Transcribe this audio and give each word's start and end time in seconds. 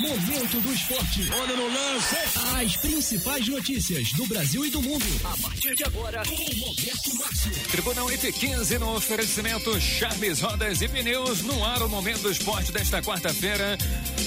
Momento 0.00 0.58
do 0.62 0.72
Esporte. 0.72 1.30
Olha 1.30 1.54
no 1.54 1.68
lance. 1.68 2.16
As 2.58 2.74
principais 2.78 3.46
notícias 3.46 4.10
do 4.14 4.26
Brasil 4.26 4.64
e 4.64 4.70
do 4.70 4.80
mundo. 4.80 5.04
A 5.22 5.36
partir 5.36 5.74
de 5.76 5.84
agora, 5.84 6.22
com 6.24 6.34
Roberto 6.34 7.16
Márcio. 7.16 7.52
Tribunal 7.70 8.06
IP15 8.06 8.78
no 8.78 8.96
oferecimento 8.96 9.78
Charles 9.78 10.40
Rodas 10.40 10.80
e 10.80 10.88
Pneus 10.88 11.42
no 11.42 11.62
ar 11.62 11.82
o 11.82 11.88
Momento 11.90 12.22
do 12.22 12.30
Esporte 12.30 12.72
desta 12.72 13.02
quarta-feira. 13.02 13.76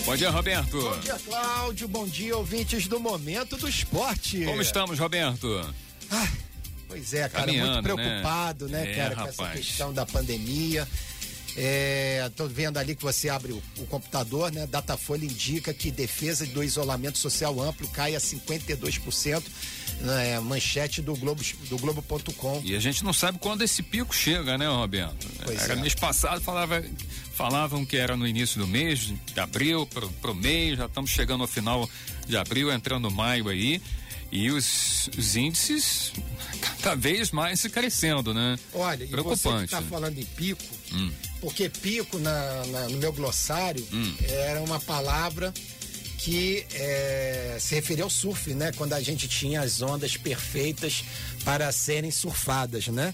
Bom 0.05 0.15
dia, 0.15 0.29
Roberto. 0.29 0.79
Bom 0.79 0.99
dia, 0.99 1.19
Cláudio. 1.25 1.87
Bom 1.87 2.07
dia, 2.07 2.37
ouvintes 2.37 2.87
do 2.87 2.99
Momento 2.99 3.57
do 3.57 3.67
Esporte. 3.67 4.45
Como 4.45 4.61
estamos, 4.61 4.99
Roberto? 4.99 5.73
Ah, 6.11 6.27
pois 6.87 7.15
é, 7.15 7.27
cara, 7.27 7.45
Caminhando, 7.47 7.71
muito 7.71 7.83
preocupado, 7.83 8.69
né, 8.69 8.83
né? 8.83 8.91
É, 8.91 8.95
cara, 8.95 9.15
com 9.15 9.21
rapaz. 9.21 9.39
essa 9.39 9.57
questão 9.57 9.91
da 9.91 10.05
pandemia. 10.05 10.87
É, 11.55 12.29
tô 12.35 12.47
vendo 12.47 12.77
ali 12.77 12.95
que 12.95 13.03
você 13.03 13.29
abre 13.29 13.51
o, 13.51 13.61
o 13.77 13.85
computador, 13.85 14.51
né? 14.51 14.65
Datafolha 14.65 15.23
indica 15.25 15.73
que 15.73 15.91
defesa 15.91 16.45
do 16.47 16.63
isolamento 16.63 17.17
social 17.17 17.61
amplo 17.61 17.87
cai 17.89 18.15
a 18.15 18.19
52%. 18.19 19.43
Né, 20.01 20.39
manchete 20.39 21.01
do 21.01 21.15
Globo 21.15 21.41
do 21.69 21.77
Globo.com. 21.77 22.61
E 22.65 22.75
a 22.75 22.79
gente 22.79 23.03
não 23.05 23.13
sabe 23.13 23.37
quando 23.37 23.61
esse 23.61 23.81
pico 23.81 24.13
chega, 24.13 24.57
né, 24.57 24.67
Roberto? 24.67 25.27
Pois 25.45 25.61
era 25.61 25.73
é. 25.73 25.75
mês 25.77 25.93
passado, 25.93 26.41
falava, 26.41 26.83
falavam 27.33 27.85
que 27.85 27.95
era 27.95 28.17
no 28.17 28.27
início 28.27 28.59
do 28.59 28.67
mês, 28.67 28.99
de 28.99 29.39
abril 29.39 29.85
pro, 29.85 30.09
pro 30.13 30.35
mês, 30.35 30.77
já 30.77 30.87
estamos 30.87 31.11
chegando 31.11 31.41
ao 31.41 31.47
final 31.47 31.87
de 32.27 32.35
abril, 32.35 32.71
entrando 32.71 33.09
maio 33.11 33.47
aí. 33.47 33.81
E 34.31 34.49
os, 34.49 35.09
os 35.15 35.35
índices 35.35 36.11
cada 36.81 36.95
vez 36.95 37.31
mais 37.31 37.61
crescendo, 37.67 38.33
né? 38.33 38.57
Olha, 38.73 39.03
e 39.03 39.05
você 39.05 39.05
que 39.05 39.11
Preocupante. 39.11 39.63
está 39.65 39.81
falando 39.83 40.17
em 40.17 40.25
pico, 40.25 40.63
Hum. 40.91 41.11
Porque 41.43 41.67
pico 41.67 42.17
na, 42.19 42.65
na- 42.67 42.87
no 42.89 42.97
meu 42.97 43.11
glossário 43.11 43.85
Hum. 43.91 44.15
era 44.21 44.61
uma 44.61 44.79
palavra 44.79 45.53
que 46.19 46.65
é, 46.73 47.57
se 47.59 47.75
referia 47.75 48.05
ao 48.05 48.09
surf, 48.09 48.53
né? 48.53 48.71
Quando 48.77 48.93
a 48.93 49.01
gente 49.01 49.27
tinha 49.27 49.59
as 49.61 49.81
ondas 49.81 50.15
perfeitas 50.15 51.03
para 51.43 51.69
serem 51.73 52.11
surfadas, 52.11 52.87
né? 52.87 53.13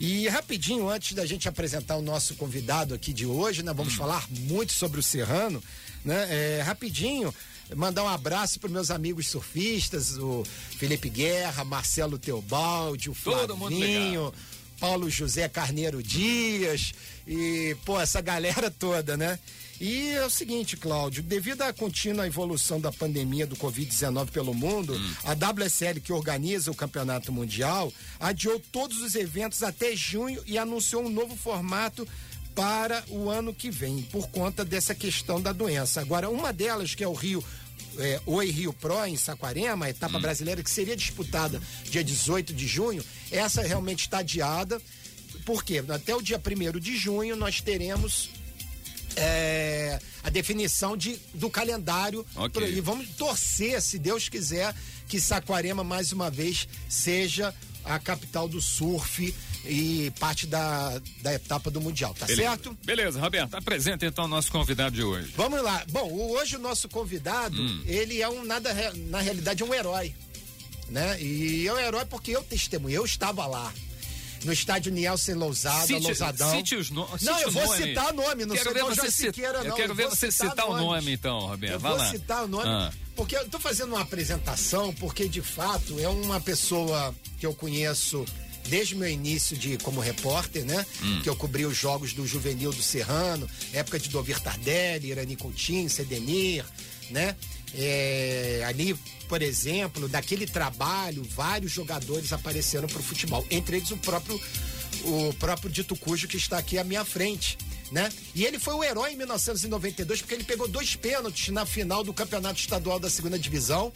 E 0.00 0.26
rapidinho, 0.28 0.88
antes 0.88 1.12
da 1.12 1.26
gente 1.26 1.46
apresentar 1.48 1.96
o 1.96 2.02
nosso 2.02 2.34
convidado 2.34 2.94
aqui 2.94 3.12
de 3.12 3.26
hoje, 3.26 3.62
né? 3.62 3.74
Vamos 3.74 3.92
falar 3.94 4.26
muito 4.30 4.72
sobre 4.72 4.98
o 5.00 5.02
Serrano, 5.02 5.62
né? 6.02 6.26
É, 6.58 6.62
rapidinho, 6.62 7.34
mandar 7.74 8.04
um 8.04 8.08
abraço 8.08 8.58
para 8.58 8.70
meus 8.70 8.90
amigos 8.90 9.28
surfistas, 9.28 10.16
o 10.16 10.42
Felipe 10.78 11.10
Guerra, 11.10 11.62
Marcelo 11.62 12.18
Teobaldi, 12.18 13.10
o 13.10 13.14
Todo 13.22 13.54
Flavinho, 13.54 14.32
Paulo 14.78 15.08
José 15.10 15.48
Carneiro 15.48 16.02
Dias 16.02 16.92
e, 17.26 17.76
pô, 17.84 18.00
essa 18.00 18.20
galera 18.20 18.70
toda, 18.70 19.16
né? 19.16 19.38
E 19.78 20.10
é 20.10 20.24
o 20.24 20.30
seguinte, 20.30 20.76
Cláudio, 20.76 21.22
devido 21.22 21.60
à 21.62 21.72
contínua 21.72 22.26
evolução 22.26 22.80
da 22.80 22.90
pandemia 22.90 23.46
do 23.46 23.56
Covid-19 23.56 24.30
pelo 24.30 24.54
mundo, 24.54 24.98
a 25.22 25.32
WSL, 25.32 26.00
que 26.00 26.12
organiza 26.12 26.70
o 26.70 26.74
Campeonato 26.74 27.30
Mundial, 27.30 27.92
adiou 28.18 28.58
todos 28.72 29.02
os 29.02 29.14
eventos 29.14 29.62
até 29.62 29.94
junho 29.94 30.42
e 30.46 30.56
anunciou 30.56 31.04
um 31.04 31.10
novo 31.10 31.36
formato 31.36 32.08
para 32.54 33.04
o 33.10 33.28
ano 33.28 33.52
que 33.52 33.70
vem, 33.70 34.00
por 34.04 34.28
conta 34.28 34.64
dessa 34.64 34.94
questão 34.94 35.38
da 35.42 35.52
doença. 35.52 36.00
Agora, 36.00 36.30
uma 36.30 36.54
delas, 36.54 36.94
que 36.94 37.04
é 37.04 37.08
o 37.08 37.12
Rio 37.12 37.44
é, 37.98 38.20
Oi 38.26 38.50
Rio 38.50 38.72
Pro 38.72 39.04
em 39.06 39.16
Saquarema, 39.16 39.86
a 39.86 39.90
etapa 39.90 40.18
brasileira 40.18 40.62
que 40.62 40.70
seria 40.70 40.96
disputada 40.96 41.60
dia 41.84 42.02
18 42.04 42.52
de 42.52 42.66
junho, 42.66 43.04
essa 43.30 43.62
realmente 43.62 44.00
está 44.00 44.18
adiada. 44.18 44.80
Porque 45.44 45.82
até 45.88 46.14
o 46.14 46.20
dia 46.22 46.40
1 46.74 46.78
de 46.80 46.96
junho 46.96 47.36
nós 47.36 47.60
teremos 47.60 48.30
é, 49.14 49.98
a 50.22 50.30
definição 50.30 50.96
de, 50.96 51.18
do 51.34 51.48
calendário. 51.48 52.26
Ok. 52.34 52.48
pro- 52.50 52.68
E 52.68 52.80
vamos 52.80 53.08
torcer, 53.16 53.80
se 53.80 53.98
Deus 53.98 54.28
quiser, 54.28 54.74
que 55.08 55.20
Saquarema 55.20 55.84
mais 55.84 56.12
uma 56.12 56.30
vez 56.30 56.68
seja 56.88 57.54
a 57.84 57.98
capital 57.98 58.48
do 58.48 58.60
surf 58.60 59.32
e 59.64 60.12
parte 60.20 60.46
da, 60.46 61.00
da 61.22 61.34
etapa 61.34 61.70
do 61.70 61.80
Mundial, 61.80 62.14
tá 62.14 62.26
Beleza. 62.26 62.50
certo? 62.50 62.76
Beleza, 62.84 63.20
Roberto, 63.20 63.54
apresenta 63.56 64.06
então 64.06 64.24
o 64.26 64.28
nosso 64.28 64.50
convidado 64.52 64.94
de 64.94 65.02
hoje. 65.02 65.32
Vamos 65.36 65.62
lá. 65.62 65.84
Bom, 65.90 66.08
o- 66.10 66.32
hoje 66.32 66.56
o 66.56 66.58
nosso 66.60 66.88
convidado, 66.88 67.60
Hum. 67.60 67.82
ele 67.86 68.20
é 68.22 68.28
um, 68.28 68.44
nada, 68.44 68.72
na 69.08 69.20
realidade, 69.20 69.64
um 69.64 69.72
herói. 69.74 70.14
Né? 70.88 71.20
E 71.20 71.66
é 71.66 71.72
um 71.72 71.78
herói 71.78 72.04
porque 72.04 72.30
eu 72.30 72.42
testemunhei, 72.44 72.96
eu 72.98 73.04
estava 73.04 73.44
lá. 73.46 73.72
No 74.44 74.52
estádio 74.52 74.92
Nielsen 74.92 75.34
Lousada, 75.34 75.86
Cite- 75.86 76.00
Lousadão. 76.02 76.50
cite 76.52 76.76
os 76.76 76.90
no- 76.90 77.08
Não, 77.22 77.40
eu 77.40 77.48
o 77.48 77.50
vou 77.50 77.64
nome. 77.66 77.82
citar 77.82 78.12
nome, 78.12 78.44
não 78.46 78.54
Quero 78.54 78.72
ver 78.72 78.84
você 78.84 79.10
Siqueira, 79.10 79.58
eu 79.58 79.64
não. 79.64 79.76
quero 79.76 79.94
ver 79.94 80.02
vou 80.06 80.14
você 80.14 80.30
citar 80.30 80.66
o 80.66 80.76
nomes. 80.76 80.84
nome, 80.84 81.12
então, 81.12 81.40
Roberto. 81.40 81.72
Eu 81.72 81.80
Vai 81.80 81.90
vou 81.92 82.00
lá. 82.00 82.10
citar 82.12 82.44
o 82.44 82.46
nome, 82.46 82.68
Ah. 82.68 82.92
porque 83.16 83.34
eu 83.36 83.48
tô 83.48 83.58
fazendo 83.58 83.88
uma 83.94 84.02
apresentação, 84.02 84.92
porque 84.94 85.26
de 85.28 85.42
fato 85.42 85.98
é 85.98 86.06
uma 86.08 86.40
pessoa 86.40 87.12
que 87.40 87.46
eu 87.46 87.54
conheço 87.54 88.24
desde 88.68 88.94
o 88.94 88.98
meu 88.98 89.08
início 89.08 89.56
de 89.56 89.76
como 89.78 90.00
repórter, 90.00 90.64
né? 90.64 90.84
Hum. 91.02 91.20
Que 91.22 91.28
eu 91.28 91.36
cobri 91.36 91.64
os 91.64 91.76
jogos 91.76 92.12
do 92.12 92.26
Juvenil 92.26 92.72
do 92.72 92.82
Serrano, 92.82 93.48
época 93.72 93.98
de 93.98 94.08
Dovir 94.08 94.40
Tardelli, 94.40 95.10
Irani 95.10 95.36
Coutinho, 95.36 95.88
Cedemir, 95.88 96.64
né? 97.10 97.36
É, 97.74 98.64
ali, 98.66 98.94
por 99.28 99.42
exemplo, 99.42 100.08
daquele 100.08 100.46
trabalho, 100.46 101.22
vários 101.24 101.72
jogadores 101.72 102.32
apareceram 102.32 102.88
pro 102.88 103.02
futebol, 103.02 103.44
entre 103.50 103.76
eles 103.76 103.90
o 103.90 103.96
próprio 103.96 104.40
o 105.04 105.32
próprio 105.34 105.70
Dito 105.70 105.94
Cujo 105.94 106.26
que 106.26 106.36
está 106.36 106.58
aqui 106.58 106.78
à 106.78 106.84
minha 106.84 107.04
frente, 107.04 107.58
né? 107.92 108.10
E 108.34 108.44
ele 108.44 108.58
foi 108.58 108.74
o 108.74 108.82
herói 108.82 109.12
em 109.12 109.16
1992 109.16 110.20
porque 110.20 110.34
ele 110.34 110.44
pegou 110.44 110.66
dois 110.66 110.96
pênaltis 110.96 111.48
na 111.48 111.66
final 111.66 112.02
do 112.02 112.12
Campeonato 112.12 112.58
Estadual 112.58 112.98
da 112.98 113.10
Segunda 113.10 113.38
Divisão. 113.38 113.92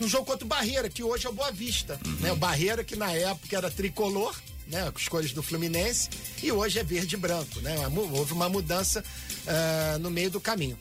No 0.00 0.06
jogo 0.08 0.24
contra 0.24 0.44
o 0.44 0.48
Barreira, 0.48 0.88
que 0.88 1.02
hoje 1.02 1.26
é 1.26 1.30
o 1.30 1.32
Boa 1.32 1.50
Vista, 1.50 1.98
né? 2.20 2.30
O 2.32 2.36
Barreira 2.36 2.84
que 2.84 2.94
na 2.94 3.12
época 3.12 3.56
era 3.56 3.70
tricolor, 3.70 4.34
né? 4.68 4.90
Com 4.90 4.98
as 4.98 5.08
cores 5.08 5.32
do 5.32 5.42
Fluminense 5.42 6.08
e 6.42 6.52
hoje 6.52 6.78
é 6.78 6.84
verde 6.84 7.16
e 7.16 7.18
branco, 7.18 7.60
né? 7.60 7.74
Houve 8.12 8.32
uma 8.32 8.48
mudança 8.48 9.04
ah, 9.46 9.98
no 10.00 10.10
meio 10.10 10.30
do 10.30 10.40
caminho. 10.40 10.78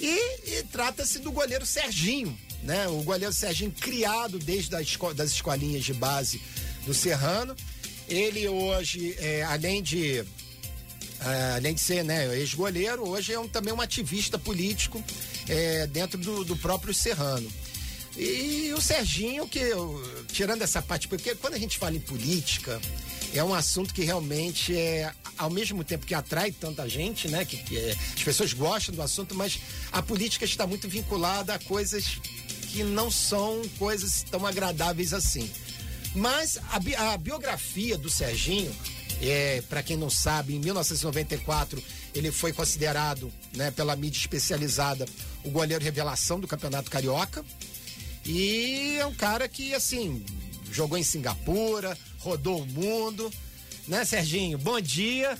E, 0.00 0.58
e 0.58 0.62
trata-se 0.70 1.18
do 1.20 1.32
goleiro 1.32 1.64
Serginho, 1.64 2.36
né? 2.62 2.86
O 2.88 3.02
goleiro 3.02 3.32
Serginho 3.32 3.70
criado 3.72 4.38
desde 4.38 4.74
a 4.76 4.82
esco- 4.82 5.14
das 5.14 5.30
escolinhas 5.30 5.84
de 5.84 5.94
base 5.94 6.40
do 6.86 6.92
Serrano. 6.92 7.56
Ele 8.08 8.46
hoje, 8.48 9.14
é, 9.18 9.42
além 9.44 9.82
de 9.82 10.22
ah, 11.20 11.54
além 11.56 11.74
de 11.74 11.80
ser 11.80 12.02
né, 12.04 12.34
ex-goleiro, 12.38 13.06
hoje 13.08 13.32
é 13.32 13.38
um- 13.40 13.48
também 13.48 13.72
um 13.72 13.80
ativista 13.80 14.38
político 14.38 15.02
é, 15.48 15.86
dentro 15.86 16.18
do, 16.18 16.44
do 16.44 16.56
próprio 16.56 16.92
Serrano. 16.92 17.50
E 18.16 18.72
o 18.76 18.80
Serginho, 18.80 19.46
que 19.48 19.58
eu- 19.58 20.02
tirando 20.32 20.62
essa 20.62 20.82
parte, 20.82 21.06
porque 21.08 21.34
quando 21.36 21.54
a 21.54 21.58
gente 21.58 21.78
fala 21.78 21.96
em 21.96 22.00
política, 22.00 22.80
é 23.32 23.42
um 23.42 23.54
assunto 23.54 23.94
que 23.94 24.02
realmente 24.02 24.76
é, 24.76 25.12
ao 25.38 25.48
mesmo 25.48 25.84
tempo 25.84 26.04
que 26.04 26.14
atrai 26.14 26.50
tanta 26.50 26.88
gente, 26.88 27.28
né? 27.28 27.44
Que, 27.44 27.56
que 27.58 27.78
é- 27.78 27.96
as 28.16 28.22
pessoas 28.22 28.52
gostam 28.52 28.94
do 28.94 29.02
assunto, 29.02 29.34
mas 29.34 29.58
a 29.92 30.02
política 30.02 30.44
está 30.44 30.66
muito 30.66 30.88
vinculada 30.88 31.54
a 31.54 31.58
coisas 31.58 32.18
que 32.72 32.82
não 32.82 33.10
são 33.10 33.62
coisas 33.78 34.24
tão 34.30 34.44
agradáveis 34.46 35.12
assim. 35.14 35.50
Mas 36.14 36.58
a, 36.72 36.78
bi- 36.80 36.94
a 36.96 37.16
biografia 37.16 37.96
do 37.96 38.10
Serginho, 38.10 38.74
é, 39.22 39.62
para 39.68 39.82
quem 39.82 39.96
não 39.96 40.10
sabe, 40.10 40.56
em 40.56 40.58
1994 40.58 41.80
ele 42.12 42.32
foi 42.32 42.52
considerado, 42.52 43.32
né, 43.54 43.70
pela 43.70 43.94
mídia 43.94 44.18
especializada, 44.18 45.06
o 45.44 45.50
goleiro 45.50 45.82
revelação 45.84 46.40
do 46.40 46.48
Campeonato 46.48 46.90
Carioca. 46.90 47.44
E 48.32 48.96
é 48.96 49.04
um 49.04 49.14
cara 49.14 49.48
que, 49.48 49.74
assim, 49.74 50.24
jogou 50.70 50.96
em 50.96 51.02
Singapura, 51.02 51.98
rodou 52.20 52.62
o 52.62 52.66
mundo. 52.66 53.28
Né, 53.88 54.04
Serginho? 54.04 54.56
Bom 54.56 54.80
dia. 54.80 55.36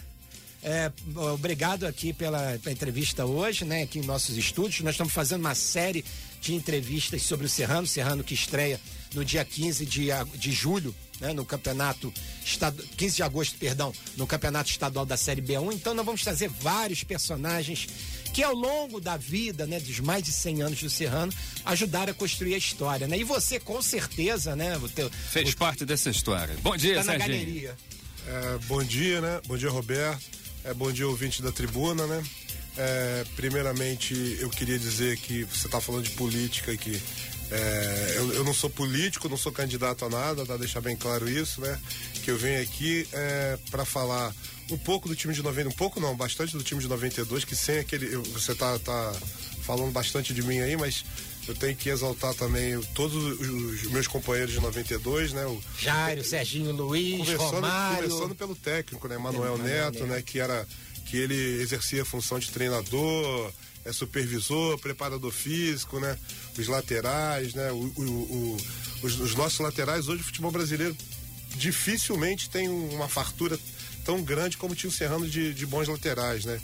É, 0.61 0.91
obrigado 1.33 1.87
aqui 1.87 2.13
pela, 2.13 2.59
pela 2.59 2.73
entrevista 2.73 3.25
hoje, 3.25 3.65
né? 3.65 3.83
Aqui 3.83 4.01
em 4.01 4.05
nossos 4.05 4.37
estúdios. 4.37 4.81
Nós 4.81 4.95
estamos 4.95 5.13
fazendo 5.13 5.41
uma 5.41 5.55
série 5.55 6.05
de 6.41 6.53
entrevistas 6.53 7.23
sobre 7.23 7.47
o 7.47 7.49
Serrano, 7.49 7.87
Serrano 7.87 8.25
que 8.25 8.35
estreia 8.35 8.81
no 9.15 9.25
dia 9.25 9.45
15 9.45 9.87
de, 9.87 10.09
de 10.37 10.51
julho, 10.51 10.93
né? 11.21 11.33
No 11.33 11.45
campeonato 11.45 12.13
estadu... 12.45 12.83
15 12.97 13.17
de 13.17 13.23
agosto, 13.23 13.59
perdão, 13.59 13.93
no 14.17 14.27
campeonato 14.27 14.71
estadual 14.71 15.05
da 15.05 15.17
Série 15.17 15.43
B1. 15.43 15.75
Então 15.75 15.95
nós 15.95 16.07
vamos 16.07 16.23
trazer 16.23 16.49
vários 16.49 17.05
personagens 17.05 17.89
que 18.33 18.43
ao 18.43 18.55
longo 18.55 19.01
da 19.01 19.17
vida, 19.17 19.67
né, 19.67 19.81
dos 19.81 19.99
mais 20.01 20.23
de 20.23 20.33
100 20.33 20.63
anos 20.63 20.83
do 20.83 20.89
Serrano, 20.89 21.33
ajudaram 21.65 22.13
a 22.13 22.15
construir 22.15 22.55
a 22.55 22.59
história, 22.59 23.09
né? 23.09 23.19
E 23.19 23.25
você 23.25 23.59
com 23.59 23.83
certeza, 23.83 24.55
né, 24.55 24.77
o 24.79 24.89
teu 24.89 25.11
Fez 25.11 25.55
parte 25.55 25.85
dessa 25.85 26.11
história. 26.11 26.57
Bom 26.63 26.77
dia, 26.77 26.97
tá 26.97 27.05
na 27.05 27.13
Serginho. 27.13 27.29
galeria. 27.29 27.77
É, 28.27 28.59
bom 28.67 28.83
dia, 28.85 29.21
né? 29.21 29.41
Bom 29.47 29.57
dia, 29.57 29.71
Roberto. 29.71 30.23
É, 30.65 30.73
bom 30.75 30.93
dia, 30.93 31.09
ouvinte 31.09 31.43
da 31.43 31.51
tribuna, 31.51 32.07
né? 32.07 32.23
É, 32.77 33.25
primeiramente, 33.35 34.37
eu 34.39 34.49
queria 34.49 34.79
dizer 34.79 35.17
que 35.19 35.45
você 35.45 35.67
está 35.67 35.81
falando 35.81 36.05
de 36.05 36.11
política 36.11 36.73
aqui. 36.73 37.01
É, 37.51 38.15
eu, 38.17 38.33
eu 38.35 38.45
não 38.45 38.55
sou 38.55 38.71
político, 38.71 39.29
não 39.29 39.37
sou 39.37 39.51
candidato 39.51 40.05
a 40.05 40.09
nada, 40.09 40.47
tá? 40.47 40.57
Deixar 40.57 40.81
bem 40.81 40.97
claro 40.97 41.29
isso, 41.29 41.61
né? 41.61 41.79
Que 42.23 42.31
eu 42.31 42.39
venho 42.39 42.63
aqui 42.63 43.07
é, 43.13 43.59
para 43.71 43.85
falar 43.85 44.33
um 44.71 44.79
pouco 44.79 45.09
do 45.09 45.17
time 45.17 45.35
de 45.35 45.43
90, 45.43 45.69
um 45.69 45.73
pouco 45.73 45.99
não, 45.99 46.15
bastante 46.15 46.57
do 46.57 46.63
time 46.63 46.81
de 46.81 46.89
92, 46.89 47.45
que 47.45 47.57
sem 47.57 47.79
aquele. 47.81 48.17
você 48.17 48.55
tá, 48.55 48.79
tá 48.79 49.13
falando 49.63 49.91
bastante 49.91 50.33
de 50.33 50.43
mim 50.43 50.61
aí, 50.61 50.77
mas 50.77 51.05
eu 51.49 51.55
tenho 51.55 51.75
que 51.75 51.89
exaltar 51.89 52.35
também 52.35 52.81
todos 52.95 53.17
os 53.41 53.83
meus 53.91 54.07
companheiros 54.07 54.53
de 54.53 54.61
92, 54.61 55.33
né? 55.33 55.45
O, 55.47 55.61
Jairo, 55.79 56.23
Serginho 56.23 56.71
Luiz, 56.71 57.19
começando, 57.19 57.55
Romário. 57.55 58.09
começando 58.09 58.35
pelo 58.37 58.55
técnico, 58.55 59.09
né? 59.09 59.19
Manuel 59.19 59.59
Manuel 59.59 59.67
Neto, 59.67 60.01
Neto. 60.01 60.07
né? 60.07 60.23
Que 60.23 60.39
era 60.39 60.67
que 61.07 61.17
ele 61.17 61.61
exercia 61.61 62.03
a 62.03 62.05
função 62.05 62.39
de 62.39 62.53
treinador, 62.53 63.53
é 63.85 63.93
supervisor, 63.93 64.79
preparador 64.79 65.33
físico, 65.33 65.99
né? 66.01 66.17
Os 66.59 66.67
laterais, 66.69 67.55
né? 67.55 67.71
O, 67.73 67.77
o- 67.97 68.03
o- 68.03 68.57
os, 69.03 69.19
os 69.19 69.35
nossos 69.35 69.59
laterais 69.61 70.09
hoje 70.09 70.21
o 70.23 70.25
futebol 70.25 70.51
brasileiro 70.51 70.95
dificilmente 71.57 72.49
tem 72.51 72.69
uma 72.69 73.09
fartura 73.09 73.59
tão 74.05 74.23
grande 74.23 74.57
como 74.57 74.75
tinha 74.75 74.91
o 74.91 74.93
Serrano 74.93 75.29
de, 75.29 75.53
de 75.55 75.67
bons 75.67 75.89
laterais, 75.89 76.45
né? 76.45 76.61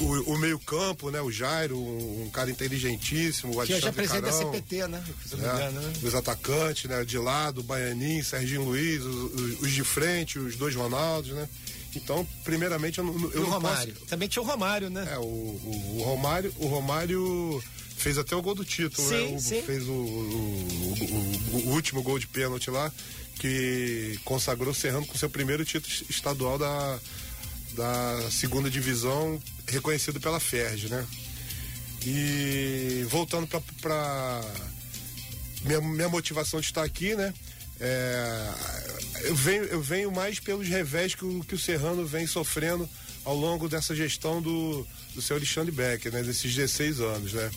O, 0.00 0.32
o 0.34 0.38
meio 0.38 0.58
campo, 0.58 1.08
né? 1.10 1.20
O 1.20 1.30
Jairo, 1.30 1.78
um, 1.78 2.24
um 2.24 2.30
cara 2.30 2.50
inteligentíssimo, 2.50 3.52
o 3.52 3.64
Que 3.64 3.74
hoje 3.74 3.86
é 3.86 3.92
presidente 3.92 4.22
da 4.22 4.30
Carão 4.32 4.52
CPT, 4.52 4.88
né? 4.88 5.04
Né? 5.32 5.38
engano, 5.38 5.80
né? 5.82 5.92
Os 6.02 6.14
atacantes, 6.16 6.90
né? 6.90 7.04
De 7.04 7.16
lado, 7.16 7.60
o 7.60 7.62
Baianinho, 7.62 8.24
Serginho 8.24 8.64
Luiz, 8.64 9.02
os, 9.04 9.14
os- 9.40 9.60
os 9.62 9.70
de 9.70 9.84
frente, 9.84 10.36
os 10.38 10.56
dois 10.56 10.74
Ronaldos, 10.74 11.30
né? 11.30 11.48
Então, 11.96 12.26
primeiramente, 12.44 12.98
eu, 12.98 13.06
eu 13.34 13.42
E 13.42 13.44
o 13.44 13.50
Romário. 13.50 13.94
Também 14.08 14.28
tinha 14.28 14.42
o 14.42 14.46
Romário, 14.46 14.90
né? 14.90 15.02
Posso, 15.02 15.14
é, 15.14 15.18
o, 15.18 15.22
o, 15.22 15.96
o 15.98 16.02
Romário, 16.02 16.52
o 16.58 16.66
Romário 16.66 17.62
fez 17.96 18.18
até 18.18 18.34
o 18.34 18.42
gol 18.42 18.54
do 18.54 18.64
título, 18.64 19.06
Sim, 19.08 19.14
né? 19.30 19.36
O- 19.36 19.40
sim. 19.40 19.62
Fez 19.62 19.86
o, 19.88 19.92
o- 19.92 21.62
último 21.72 22.02
gol 22.02 22.18
de 22.18 22.26
pênalti 22.26 22.70
lá, 22.70 22.92
que 23.38 24.18
consagrou 24.24 24.70
o 24.72 24.74
Serrano 24.74 25.06
com 25.06 25.16
seu 25.16 25.30
primeiro 25.30 25.64
título 25.64 25.92
estadual 26.08 26.58
da, 26.58 26.98
da 27.74 28.30
segunda 28.30 28.68
divisão, 28.70 29.40
reconhecido 29.66 30.20
pela 30.20 30.38
FERJ, 30.40 30.88
né? 30.88 31.06
E 32.06 33.06
voltando 33.08 33.46
para 33.80 34.42
minha, 35.64 35.80
minha 35.80 36.08
motivação 36.08 36.60
de 36.60 36.66
estar 36.66 36.82
aqui, 36.82 37.14
né? 37.14 37.32
É, 37.80 38.50
eu, 39.24 39.34
venho, 39.34 39.64
eu 39.64 39.82
venho 39.82 40.12
mais 40.12 40.38
pelos 40.38 40.68
revés 40.68 41.14
que 41.14 41.24
o, 41.24 41.42
que 41.44 41.54
o 41.54 41.58
Serrano 41.58 42.06
vem 42.06 42.26
sofrendo 42.26 42.88
ao 43.24 43.36
longo 43.36 43.68
dessa 43.68 43.94
gestão 43.94 44.40
do, 44.40 44.86
do 45.14 45.22
seu 45.22 45.36
Alexandre 45.36 45.72
Becker, 45.72 46.12
né? 46.12 46.22
Desses 46.22 46.54
16 46.54 47.00
anos, 47.00 47.32
né? 47.32 47.50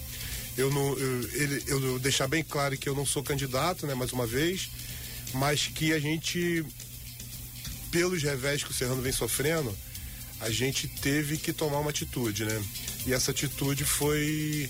Eu 0.58 0.72
não, 0.72 0.98
eu, 0.98 1.30
ele, 1.34 1.64
eu 1.68 2.00
deixar 2.00 2.28
bem 2.28 2.44
claro 2.44 2.78
que 2.78 2.90
eu 2.90 2.96
não 2.96 3.06
sou 3.06 3.24
candidato, 3.24 3.86
né? 3.86 3.94
Mais 3.94 4.12
uma 4.12 4.26
vez, 4.26 4.70
mas 5.34 5.68
que 5.68 5.94
a 5.94 6.00
gente, 6.00 6.66
pelos 7.92 8.24
revés 8.24 8.64
que 8.64 8.72
o 8.72 8.74
Serrano 8.74 9.02
vem 9.02 9.12
sofrendo, 9.12 9.76
a 10.40 10.50
gente 10.50 10.88
teve 10.88 11.38
que 11.38 11.54
tomar 11.54 11.80
uma 11.80 11.90
atitude, 11.92 12.46
né? 12.46 12.64
E 13.06 13.14
essa 13.14 13.32
atitude 13.32 13.84
foi 13.86 14.70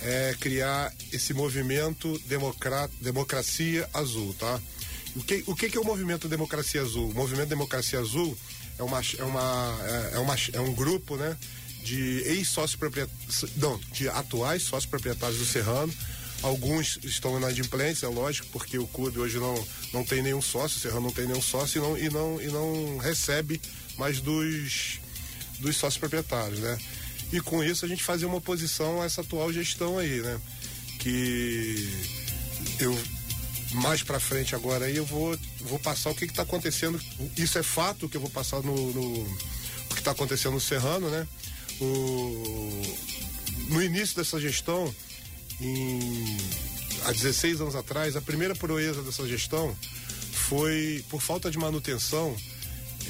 é, 0.00 0.34
criar 0.38 0.92
esse 1.12 1.32
movimento 1.34 2.18
democra- 2.26 2.90
Democracia 3.00 3.88
Azul, 3.92 4.34
tá? 4.34 4.60
O 5.16 5.22
que, 5.22 5.42
o 5.46 5.56
que 5.56 5.70
que 5.70 5.78
é 5.78 5.80
o 5.80 5.84
movimento 5.84 6.28
Democracia 6.28 6.82
Azul? 6.82 7.08
O 7.08 7.14
movimento 7.14 7.48
Democracia 7.48 7.98
Azul 7.98 8.36
é, 8.78 8.82
uma, 8.82 9.00
é, 9.00 9.24
uma, 9.24 9.78
é, 9.82 10.16
é 10.16 10.18
uma, 10.18 10.36
é 10.52 10.60
um 10.60 10.74
grupo, 10.74 11.16
né? 11.16 11.36
De 11.82 12.20
ex-sócios 12.26 12.76
proprietários, 12.76 13.44
não, 13.56 13.80
de 13.92 14.08
atuais 14.08 14.62
sócios 14.62 14.84
proprietários 14.90 15.38
do 15.38 15.46
Serrano. 15.46 15.92
Alguns 16.42 16.98
estão 17.02 17.38
inadimplentes, 17.38 18.02
é 18.02 18.08
lógico, 18.08 18.48
porque 18.52 18.78
o 18.78 18.86
clube 18.86 19.18
hoje 19.18 19.38
não, 19.38 19.66
não 19.92 20.04
tem 20.04 20.22
nenhum 20.22 20.42
sócio, 20.42 20.76
o 20.76 20.80
Serrano 20.80 21.06
não 21.06 21.12
tem 21.12 21.26
nenhum 21.26 21.40
sócio 21.40 21.78
e 21.78 21.82
não, 21.82 21.98
e 21.98 22.10
não, 22.10 22.42
e 22.42 22.46
não 22.48 22.98
recebe 22.98 23.58
mais 23.96 24.20
dos, 24.20 25.00
dos 25.58 25.76
sócios 25.76 25.98
proprietários, 25.98 26.60
né? 26.60 26.78
E 27.32 27.40
com 27.40 27.64
isso 27.64 27.86
a 27.86 27.88
gente 27.88 28.04
fazia 28.04 28.28
uma 28.28 28.36
oposição 28.36 29.00
a 29.00 29.06
essa 29.06 29.22
atual 29.22 29.50
gestão 29.50 29.98
aí, 29.98 30.20
né? 30.20 30.38
Que 30.98 31.88
eu 32.78 32.96
mais 33.72 34.02
para 34.02 34.18
frente 34.20 34.54
agora 34.54 34.86
aí 34.86 34.96
eu 34.96 35.04
vou 35.04 35.36
vou 35.62 35.78
passar 35.78 36.10
o 36.10 36.14
que 36.14 36.24
está 36.24 36.42
acontecendo. 36.42 37.00
Isso 37.36 37.58
é 37.58 37.62
fato 37.62 38.08
que 38.08 38.16
eu 38.16 38.20
vou 38.20 38.30
passar 38.30 38.62
no, 38.62 38.74
no 38.92 39.22
o 39.90 39.94
que 39.94 39.98
está 40.00 40.10
acontecendo 40.12 40.52
no 40.54 40.60
Serrano, 40.60 41.08
né? 41.10 41.26
O, 41.80 42.82
no 43.68 43.82
início 43.82 44.16
dessa 44.16 44.40
gestão, 44.40 44.94
em, 45.60 46.36
há 47.04 47.12
16 47.12 47.60
anos 47.60 47.74
atrás, 47.76 48.16
a 48.16 48.20
primeira 48.20 48.54
proeza 48.54 49.02
dessa 49.02 49.26
gestão 49.26 49.76
foi 50.32 51.04
por 51.08 51.20
falta 51.20 51.50
de 51.50 51.58
manutenção 51.58 52.36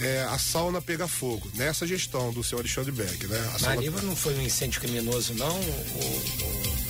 é, 0.00 0.22
a 0.24 0.38
sauna 0.38 0.80
pegar 0.82 1.08
fogo 1.08 1.50
nessa 1.54 1.86
gestão 1.86 2.32
do 2.32 2.42
senhor 2.44 2.60
Alexandre 2.60 2.92
Beck, 2.92 3.26
né? 3.26 3.38
A 3.38 3.52
Mas 3.52 3.60
sauna- 3.62 4.02
não 4.02 4.16
foi 4.16 4.34
um 4.34 4.42
incêndio 4.42 4.80
criminoso, 4.80 5.32
não? 5.34 5.46
Ou, 5.54 6.24
ou- 6.42 6.85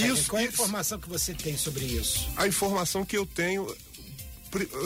Isso, 0.00 0.28
Qual 0.28 0.40
é 0.40 0.44
a 0.44 0.48
informação 0.48 0.98
que 0.98 1.08
você 1.08 1.34
tem 1.34 1.56
sobre 1.56 1.84
isso? 1.84 2.28
a 2.36 2.46
informação 2.46 3.04
que 3.04 3.16
eu 3.16 3.26
tenho. 3.26 3.66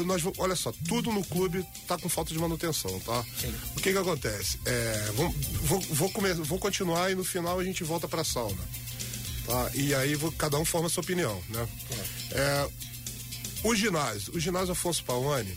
Nós, 0.04 0.22
olha 0.38 0.54
só, 0.54 0.72
tudo 0.86 1.10
no 1.10 1.24
clube 1.24 1.66
tá 1.88 1.98
com 1.98 2.08
falta 2.08 2.32
de 2.32 2.38
manutenção, 2.38 3.00
tá? 3.00 3.24
Sim. 3.40 3.52
O 3.76 3.80
que 3.80 3.90
que 3.92 3.98
acontece? 3.98 4.60
É, 4.64 5.10
vou, 5.16 5.28
vou, 5.62 5.80
vou, 5.80 6.10
come- 6.12 6.34
vou 6.34 6.58
continuar 6.58 7.10
e 7.10 7.16
no 7.16 7.24
final 7.24 7.58
a 7.58 7.64
gente 7.64 7.82
volta 7.82 8.06
para 8.06 8.20
a 8.22 8.24
sauna. 8.24 8.62
Tá? 9.44 9.70
E 9.74 9.92
aí 9.92 10.14
vou- 10.14 10.30
cada 10.32 10.56
um 10.56 10.64
forma 10.64 10.86
a 10.86 10.90
sua 10.90 11.02
opinião, 11.02 11.42
né? 11.48 11.68
É, 12.30 12.68
o 13.64 13.74
ginásio, 13.74 14.32
o 14.36 14.38
ginásio 14.40 14.70
Afonso 14.70 15.02
Pauani, 15.02 15.52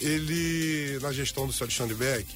ele, 0.00 0.98
na 1.00 1.10
gestão 1.10 1.46
do 1.46 1.52
seu 1.52 1.64
Alexandre 1.64 1.94
Beck, 1.94 2.26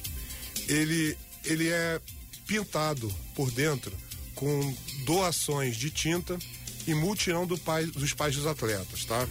ele, 0.67 1.15
ele 1.43 1.67
é 1.69 2.01
pintado 2.47 3.13
por 3.35 3.51
dentro 3.51 3.91
com 4.35 4.75
doações 5.05 5.77
de 5.77 5.89
tinta 5.89 6.37
e 6.85 6.93
multirão 6.93 7.47
do 7.47 7.57
pai, 7.57 7.85
dos 7.85 8.13
pais 8.13 8.35
dos 8.35 8.45
atletas, 8.45 9.05
tá? 9.05 9.27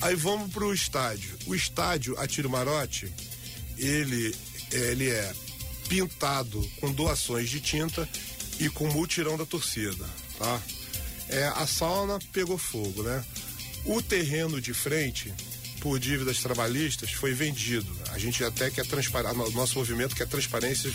Aí 0.00 0.14
vamos 0.14 0.52
pro 0.52 0.72
estádio. 0.72 1.36
O 1.46 1.54
estádio 1.54 2.18
Atiro 2.20 2.48
Marote, 2.48 3.12
ele, 3.76 4.34
ele 4.70 5.08
é 5.08 5.34
pintado 5.88 6.60
com 6.80 6.92
doações 6.92 7.48
de 7.48 7.60
tinta 7.60 8.08
e 8.60 8.68
com 8.68 8.86
multirão 8.88 9.36
da 9.36 9.46
torcida, 9.46 10.04
tá? 10.38 10.62
É, 11.28 11.46
a 11.46 11.66
sauna 11.66 12.18
pegou 12.32 12.56
fogo, 12.56 13.02
né? 13.02 13.24
O 13.84 14.00
terreno 14.00 14.60
de 14.60 14.72
frente, 14.72 15.32
por 15.80 15.98
dívidas 15.98 16.38
trabalhistas, 16.38 17.12
foi 17.12 17.34
vendido. 17.34 17.90
A 18.10 18.18
gente 18.18 18.42
até 18.44 18.70
quer 18.70 18.86
transparência, 18.86 19.42
o 19.42 19.50
nosso 19.52 19.78
movimento 19.78 20.14
quer 20.14 20.26
transparência 20.26 20.90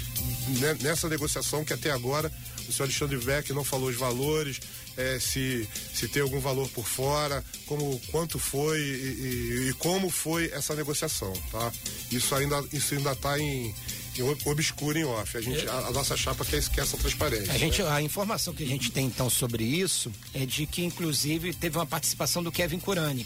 nessa 0.81 1.07
negociação 1.09 1.63
que 1.63 1.73
até 1.73 1.91
agora 1.91 2.31
o 2.67 2.71
senhor 2.71 2.85
Alexandre 2.87 3.17
Beck 3.17 3.51
não 3.53 3.63
falou 3.63 3.89
os 3.89 3.95
valores, 3.95 4.59
é, 4.95 5.19
se, 5.19 5.67
se 5.93 6.07
tem 6.07 6.21
algum 6.21 6.39
valor 6.39 6.69
por 6.69 6.85
fora, 6.87 7.43
como 7.65 7.99
quanto 8.11 8.37
foi 8.39 8.79
e, 8.79 8.83
e- 8.83 9.69
e 9.69 9.73
como 9.73 10.09
foi 10.09 10.51
essa 10.53 10.75
negociação, 10.75 11.33
tá? 11.51 11.71
Isso 12.11 12.33
ainda 12.35 12.63
isso 12.71 12.93
ainda 12.93 13.11
está 13.13 13.39
em, 13.39 13.73
em 14.15 14.21
ob- 14.21 14.39
obscuro 14.45 14.97
em 14.97 15.03
off. 15.03 15.35
A, 15.37 15.41
gente, 15.41 15.67
a, 15.67 15.73
a 15.87 15.91
nossa 15.91 16.15
chapa 16.15 16.45
quer, 16.45 16.63
quer 16.69 16.81
essa 16.81 16.95
transparência. 16.97 17.51
A, 17.51 17.57
gente, 17.57 17.81
a 17.81 18.01
informação 18.01 18.53
que 18.53 18.63
a 18.63 18.67
gente 18.67 18.91
tem 18.91 19.07
então 19.07 19.29
sobre 19.29 19.63
isso 19.63 20.11
é 20.33 20.45
de 20.45 20.65
que, 20.67 20.83
inclusive, 20.85 21.53
teve 21.53 21.77
uma 21.77 21.85
participação 21.87 22.43
do 22.43 22.51
Kevin 22.51 22.79
Curani, 22.79 23.25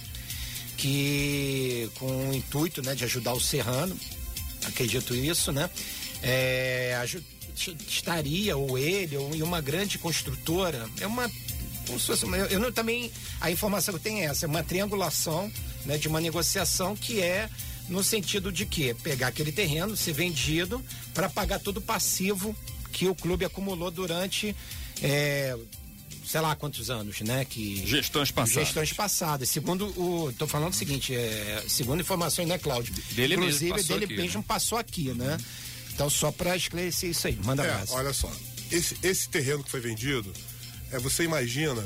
que 0.77 1.89
com 1.95 2.29
o 2.29 2.33
intuito 2.33 2.81
né, 2.81 2.95
de 2.95 3.03
ajudar 3.03 3.33
o 3.33 3.41
Serrano, 3.41 3.97
acredito 4.65 5.13
isso, 5.13 5.51
né? 5.51 5.69
É, 6.21 6.95
estaria, 7.87 8.55
ou 8.55 8.77
ele, 8.77 9.17
ou 9.17 9.33
em 9.35 9.41
uma 9.41 9.61
grande 9.61 9.97
construtora, 9.97 10.87
é 10.99 11.07
uma. 11.07 11.29
Eu 12.49 12.59
não 12.59 12.71
também. 12.71 13.11
A 13.39 13.49
informação 13.49 13.93
que 13.93 13.99
eu 13.99 14.03
tenho 14.03 14.19
é 14.19 14.25
essa, 14.25 14.45
é 14.45 14.47
uma 14.47 14.63
triangulação 14.63 15.51
né, 15.85 15.97
de 15.97 16.07
uma 16.07 16.19
negociação 16.19 16.95
que 16.95 17.21
é 17.21 17.49
no 17.87 18.03
sentido 18.03 18.51
de 18.51 18.65
que 18.65 18.93
pegar 18.95 19.27
aquele 19.27 19.51
terreno, 19.51 19.95
ser 19.95 20.11
vendido, 20.11 20.83
para 21.13 21.29
pagar 21.29 21.59
todo 21.59 21.77
o 21.77 21.81
passivo 21.81 22.55
que 22.91 23.07
o 23.07 23.15
clube 23.15 23.45
acumulou 23.45 23.89
durante. 23.89 24.55
é, 25.01 25.57
sei 26.27 26.41
lá 26.41 26.55
quantos 26.55 26.89
anos, 26.89 27.21
né? 27.21 27.45
Que 27.45 27.87
Gestões 27.87 28.31
passadas. 28.31 28.65
Gestões 28.65 28.91
passadas. 28.91 29.49
Segundo 29.49 29.85
o, 29.97 30.33
tô 30.37 30.45
falando 30.45 30.73
o 30.73 30.75
seguinte, 30.75 31.15
é, 31.15 31.63
segundo 31.69 32.01
informações, 32.01 32.47
né, 32.47 32.57
Cláudio? 32.57 32.93
Dele 33.11 33.37
mesmo 33.37 33.45
Inclusive 33.45 33.71
passou 33.71 33.95
dele 33.95 34.05
aqui, 34.05 34.21
mesmo 34.21 34.39
né? 34.39 34.45
passou 34.45 34.77
aqui, 34.77 35.13
né? 35.13 35.37
Então 35.97 36.11
só 36.11 36.31
para 36.31 36.55
esclarecer 36.55 37.09
isso 37.09 37.25
aí, 37.25 37.39
manda 37.43 37.63
É, 37.65 37.71
abraço. 37.71 37.93
olha 37.95 38.13
só. 38.13 38.31
Esse, 38.71 38.95
esse 39.01 39.27
terreno 39.29 39.63
que 39.63 39.71
foi 39.71 39.79
vendido, 39.79 40.31
é, 40.91 40.99
você 40.99 41.23
imagina, 41.23 41.83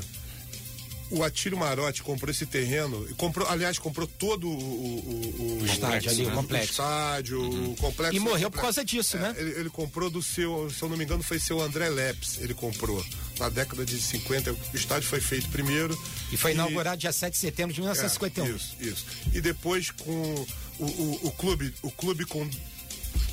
o 1.10 1.24
Atílio 1.24 1.58
Marotti 1.58 2.04
comprou 2.04 2.30
esse 2.30 2.46
terreno, 2.46 3.08
e 3.10 3.14
comprou, 3.14 3.48
aliás, 3.48 3.80
comprou 3.80 4.06
todo 4.06 4.50
o, 4.50 4.52
o, 4.52 5.36
o- 5.40 5.60
O 5.62 5.66
estádio 5.66 6.10
ali, 6.12 6.26
o 6.26 6.28
o 6.28 6.32
complexo. 6.34 6.72
estádio, 6.72 7.72
o 7.72 7.76
complexo. 7.78 8.16
E 8.18 8.20
morreu 8.20 8.50
o 8.50 8.52
por 8.52 8.60
causa 8.60 8.84
disso, 8.84 9.16
É, 9.16 9.20
né? 9.22 9.36
Ele, 9.38 9.52
ele 9.62 9.70
comprou 9.70 10.10
do 10.10 10.22
seu, 10.22 10.70
se 10.70 10.82
eu 10.82 10.90
não 10.90 10.98
me 10.98 11.06
engano, 11.06 11.24
foi 11.24 11.40
seu 11.40 11.62
André 11.62 11.88
Leps, 11.88 12.38
ele 12.42 12.54
comprou. 12.54 13.02
Na 13.40 13.48
década 13.48 13.86
de 13.86 13.98
50, 13.98 14.52
o 14.52 14.58
estádio 14.74 15.08
foi 15.08 15.22
feito 15.22 15.48
primeiro. 15.48 15.98
E 16.34 16.36
foi 16.38 16.52
inaugurado 16.52 16.98
dia 17.00 17.14
7 17.14 17.32
de 17.32 17.40
setembro 17.40 17.74
de 17.74 17.80
É, 17.80 17.84
1951. 17.84 18.56
isso, 18.58 18.76
isso. 18.82 19.06
E 19.34 19.40
depois 19.40 19.90
com 19.92 20.46
o, 20.80 20.84
o, 20.86 21.20
o 21.28 21.32
clube, 21.32 21.74
o 21.82 21.90
clube 21.92 22.26
com, 22.26 22.50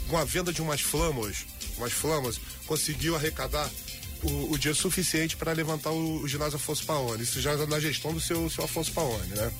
com 0.08 0.16
a 0.16 0.25
venda 0.25 0.52
de 0.52 0.62
umas 0.62 0.80
flamas, 0.80 1.47
umas 1.76 1.92
flamas, 1.92 2.40
conseguiu 2.66 3.14
arrecadar 3.16 3.70
o, 4.23 4.52
o 4.52 4.58
dinheiro 4.58 4.78
suficiente 4.78 5.37
para 5.37 5.52
levantar 5.52 5.90
o, 5.90 6.23
o, 6.23 6.28
ginásio 6.28 6.56
Afonso 6.56 6.85
Paone. 6.85 7.23
Isso 7.23 7.40
já 7.40 7.56
na 7.66 7.78
gestão 7.78 8.12
do 8.12 8.20
seu, 8.20 8.49
seu 8.50 8.64
Afonso 8.64 8.92
Paone, 8.92 9.28
né? 9.28 9.52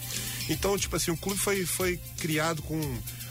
Então, 0.49 0.77
tipo 0.79 0.97
assim, 0.97 1.11
o 1.11 1.17
clube 1.17 1.39
foi, 1.39 1.65
foi 1.65 2.01
criado 2.19 2.63
com 2.63 2.81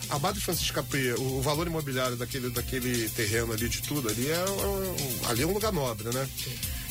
a 0.10 0.20
Madre 0.20 0.40
Francisca 0.40 0.82
P, 0.82 1.14
o, 1.14 1.40
o, 1.40 1.42
valor 1.42 1.68
imobiliário 1.68 2.16
daquele, 2.16 2.50
daquele 2.50 3.10
terreno 3.10 3.52
ali, 3.52 3.68
de 3.68 3.82
tudo 3.82 4.08
ali, 4.10 4.28
é, 4.28 4.34
é 4.34 5.30
ali 5.30 5.42
é 5.44 5.46
um 5.46 5.54
lugar 5.54 5.74
nobre, 5.74 6.08
né? 6.14 6.30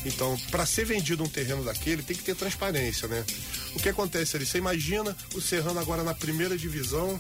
Então, 0.05 0.39
para 0.51 0.67
ser 0.67 0.85
vendido 0.85 1.25
um 1.25 1.29
terreno 1.29 1.65
daquele, 1.65 2.03
tem 2.03 2.17
que 2.17 2.23
ter 2.23 2.37
transparência, 2.37 3.09
né? 3.09 3.25
O 3.75 3.81
que 3.81 3.89
acontece 3.89 4.37
ali? 4.37 4.47
Você 4.47 4.59
imagina 4.59 5.17
o 5.35 5.41
Serrano 5.41 5.81
agora 5.81 6.05
na 6.05 6.15
primeira 6.15 6.57
divisão, 6.57 7.19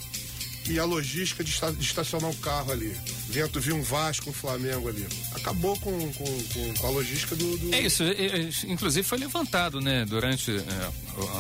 e 0.68 0.78
a 0.78 0.84
logística 0.84 1.44
de, 1.44 1.50
estacionar 1.80 2.30
um 2.30 2.34
carro 2.34 2.72
ali. 2.72 2.94
Vento, 3.28 3.60
vi 3.60 3.72
um 3.72 3.82
Vasco, 3.82 4.30
um 4.30 4.32
Flamengo 4.32 4.88
ali. 4.88 5.06
Acabou 5.34 5.78
com, 5.78 6.12
com, 6.12 6.24
com, 6.24 6.74
com 6.74 6.86
a 6.86 6.90
logística 6.90 7.36
do, 7.36 7.58
do, 7.58 7.74
É 7.74 7.80
isso, 7.80 8.02
é, 8.02 8.10
é, 8.10 8.48
inclusive 8.66 9.06
foi 9.06 9.18
levantado, 9.18 9.80
né, 9.80 10.04
durante 10.04 10.50
é, 10.50 10.62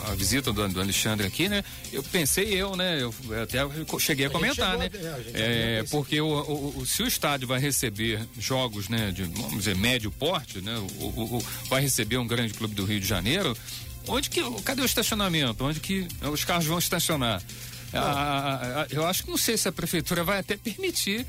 a, 0.06 0.12
a, 0.12 0.14
visita 0.14 0.52
do, 0.52 0.68
do, 0.68 0.80
Alexandre 0.80 1.26
aqui, 1.26 1.48
né? 1.48 1.64
Eu 1.92 2.02
pensei 2.02 2.54
eu, 2.54 2.76
né? 2.76 3.02
Eu 3.02 3.14
até 3.42 3.58
cheguei 3.98 4.26
a, 4.26 4.28
a 4.28 4.32
comentar, 4.32 4.78
né? 4.78 4.90
É, 5.34 5.84
porque 5.90 6.20
o, 6.20 6.26
o, 6.26 6.78
o, 6.78 6.86
se 6.86 7.02
o 7.02 7.06
estádio 7.06 7.48
vai 7.48 7.60
receber 7.60 8.20
jogos, 8.38 8.88
né, 8.88 9.10
de, 9.10 9.24
vamos 9.24 9.58
dizer, 9.58 9.76
médio 9.76 10.10
porte, 10.10 10.60
né? 10.60 10.76
O, 11.00 11.42
vai 11.68 11.80
receber 11.80 12.16
um 12.18 12.26
grande 12.26 12.54
clube 12.54 12.74
do 12.74 12.84
Rio 12.84 13.00
de 13.00 13.06
Janeiro, 13.06 13.56
onde 14.06 14.30
que. 14.30 14.40
Cadê 14.62 14.82
o 14.82 14.86
estacionamento? 14.86 15.64
Onde 15.64 15.80
que 15.80 16.06
os 16.22 16.44
carros 16.44 16.66
vão 16.66 16.78
estacionar? 16.78 17.42
A, 17.92 18.82
a, 18.82 18.86
eu 18.90 19.06
acho 19.06 19.24
que 19.24 19.30
não 19.30 19.36
sei 19.36 19.56
se 19.56 19.68
a 19.68 19.72
prefeitura 19.72 20.24
vai 20.24 20.38
até 20.38 20.56
permitir 20.56 21.26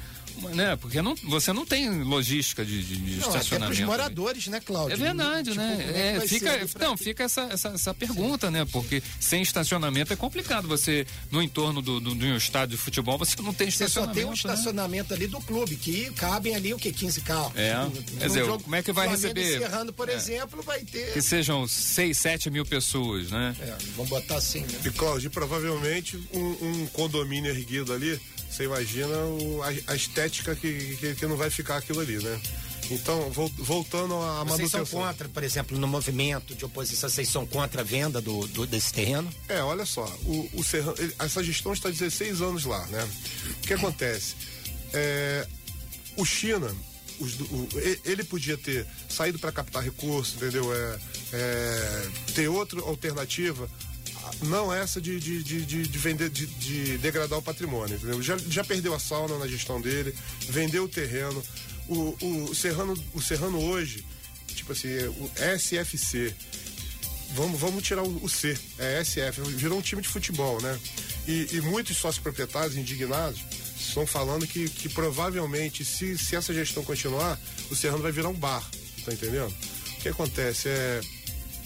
né? 0.54 0.76
Porque 0.76 1.02
não, 1.02 1.16
você 1.24 1.52
não 1.54 1.66
tem 1.66 2.04
logística 2.04 2.66
de, 2.66 2.84
de, 2.84 2.96
de 2.98 3.16
não, 3.18 3.28
estacionamento. 3.28 3.82
Até 3.82 3.86
moradores, 3.86 4.48
né, 4.48 4.60
Cláudio? 4.60 4.94
É 4.94 4.98
verdade, 4.98 5.52
tipo, 5.52 5.62
né? 5.62 5.92
É, 5.94 6.18
é 6.18 6.28
fica, 6.28 6.68
não, 6.80 6.98
fica 6.98 7.24
essa, 7.24 7.42
essa, 7.52 7.70
essa 7.70 7.94
pergunta, 7.94 8.48
Sim. 8.48 8.54
né? 8.54 8.66
Porque 8.66 9.02
sem 9.20 9.42
estacionamento 9.42 10.14
é 10.14 10.16
complicado. 10.16 10.68
Você, 10.68 11.06
no 11.32 11.42
entorno 11.42 11.82
do, 11.82 12.00
do, 12.00 12.16
de 12.16 12.26
um 12.26 12.38
estádio 12.38 12.78
de 12.78 12.82
futebol, 12.82 13.18
você 13.18 13.42
não 13.42 13.54
tem 13.54 13.68
estacionamento. 13.68 14.16
Você 14.16 14.22
só 14.22 14.26
tem 14.26 14.26
um 14.26 14.34
estacionamento 14.34 15.10
né? 15.12 15.16
ali 15.16 15.28
do 15.28 15.40
clube, 15.42 15.76
que 15.76 16.12
cabem 16.12 16.56
ali 16.56 16.74
o 16.74 16.78
que? 16.78 16.92
15 16.92 17.22
carros. 17.22 17.54
É. 17.56 17.76
Quer 18.20 18.28
dizer, 18.28 18.46
como 18.46 18.76
é 18.76 18.84
que 18.84 18.92
vai 18.92 19.08
receber? 19.08 19.58
Encerrando, 19.58 19.94
por 19.94 20.10
é. 20.10 20.14
exemplo, 20.14 20.62
vai 20.62 20.82
ter. 20.84 21.14
Que 21.14 21.22
sejam 21.22 21.68
6, 21.68 22.18
7 22.18 22.50
mil 22.50 22.66
pessoas, 22.66 23.32
né? 23.32 23.56
É, 23.60 23.76
vamos 23.96 24.10
botar 24.10 24.38
assim, 24.38 24.62
né? 24.62 24.80
E, 24.86 24.90
Cláudio, 24.92 25.30
provavelmente 25.30 26.18
um, 26.34 26.68
um 26.84 26.88
condomínio 26.88 27.52
erguido 27.52 27.94
ali 27.94 28.20
você 28.50 28.64
imagina 28.64 29.16
o, 29.18 29.62
a, 29.64 29.92
a, 29.92 29.96
estética 29.96 30.56
que, 30.56 30.96
que, 30.98 31.16
que, 31.16 31.28
não 31.28 31.38
vai 31.38 31.50
ficar 31.50 31.78
aquilo 31.78 32.00
ali, 32.00 32.18
né? 32.18 32.42
Então, 32.90 33.30
voltando 33.32 34.16
à 34.16 34.44
vocês 34.44 34.72
manutenção. 34.72 34.80
Vocês 34.80 34.90
são 34.90 35.02
contra, 35.02 35.30
por 35.30 35.44
exemplo, 35.44 35.78
no 35.78 35.88
movimento 35.88 36.56
de 36.56 36.64
oposição, 36.64 37.10
vocês 37.10 37.28
são 37.28 37.46
contra 37.46 37.82
a 37.82 37.84
venda 37.84 38.22
do, 38.22 38.48
do 38.48 38.66
desse 38.66 38.94
terreno? 38.94 39.30
É, 39.50 39.62
olha 39.62 39.86
só, 39.86 40.06
o, 40.26 40.50
o 40.54 40.64
Serrano, 40.64 40.96
essa 41.20 41.44
gestão 41.44 41.74
está 41.74 41.90
16 41.90 42.42
anos 42.42 42.64
lá, 42.64 42.86
né? 42.88 43.08
O 43.64 43.68
que 43.68 43.74
acontece? 43.74 44.36
É, 44.94 45.46
o 46.16 46.24
China, 46.24 46.74
os, 47.20 47.40
o, 47.42 47.68
ele 48.06 48.24
podia 48.24 48.58
ter 48.58 48.88
saído 49.10 49.38
para 49.38 49.52
captar 49.52 49.84
recursos, 49.84 50.36
entendeu? 50.36 50.74
É, 50.74 51.00
é, 51.34 52.10
ter 52.34 52.48
outra 52.48 52.80
alternativa 52.82 53.70
não 54.44 54.74
essa 54.74 55.02
de, 55.02 55.20
de, 55.20 55.44
de, 55.44 55.88
de 55.88 55.98
vender, 55.98 56.30
de, 56.30 56.46
de, 56.46 56.98
degradar 56.98 57.40
o 57.40 57.42
patrimônio, 57.42 57.96
entendeu? 57.96 58.22
Já, 58.22 58.38
já 58.38 58.64
perdeu 58.64 58.94
a 58.94 59.00
sauna 59.00 59.38
na 59.38 59.48
gestão 59.48 59.82
dele, 59.82 60.16
vendeu 60.50 60.84
o 60.84 60.90
terreno. 60.90 61.44
O, 61.88 62.50
o, 62.50 62.56
Serrano, 62.56 62.94
o 63.14 63.22
Serrano 63.22 63.60
hoje, 63.64 64.06
tipo 64.48 64.74
assim, 64.74 64.90
o 64.90 65.32
SFC, 65.58 66.36
vamos, 67.34 67.60
vamos 67.60 67.84
tirar 67.84 68.04
o, 68.04 68.24
o, 68.24 68.30
C, 68.30 68.58
é 68.78 69.04
SF, 69.04 69.42
virou 69.56 69.80
um 69.80 69.82
time 69.82 70.02
de 70.02 70.08
futebol, 70.08 70.62
né? 70.62 70.78
E, 71.28 71.48
e 71.54 71.62
muitos 71.62 71.98
sócios 71.98 72.22
proprietários 72.22 72.76
indignados 72.76 73.42
estão 73.80 74.06
falando 74.06 74.46
que, 74.46 74.70
que 74.70 74.90
provavelmente, 74.90 75.86
se, 75.86 76.18
se 76.18 76.36
essa 76.36 76.54
gestão 76.54 76.84
continuar, 76.84 77.40
o 77.70 77.76
Serrano 77.76 78.04
vai 78.04 78.12
virar 78.12 78.30
um 78.30 78.34
bar, 78.34 78.68
tá 79.06 79.14
entendendo? 79.14 79.54
O 79.98 80.02
que 80.02 80.10
acontece? 80.10 80.68
É 80.70 81.02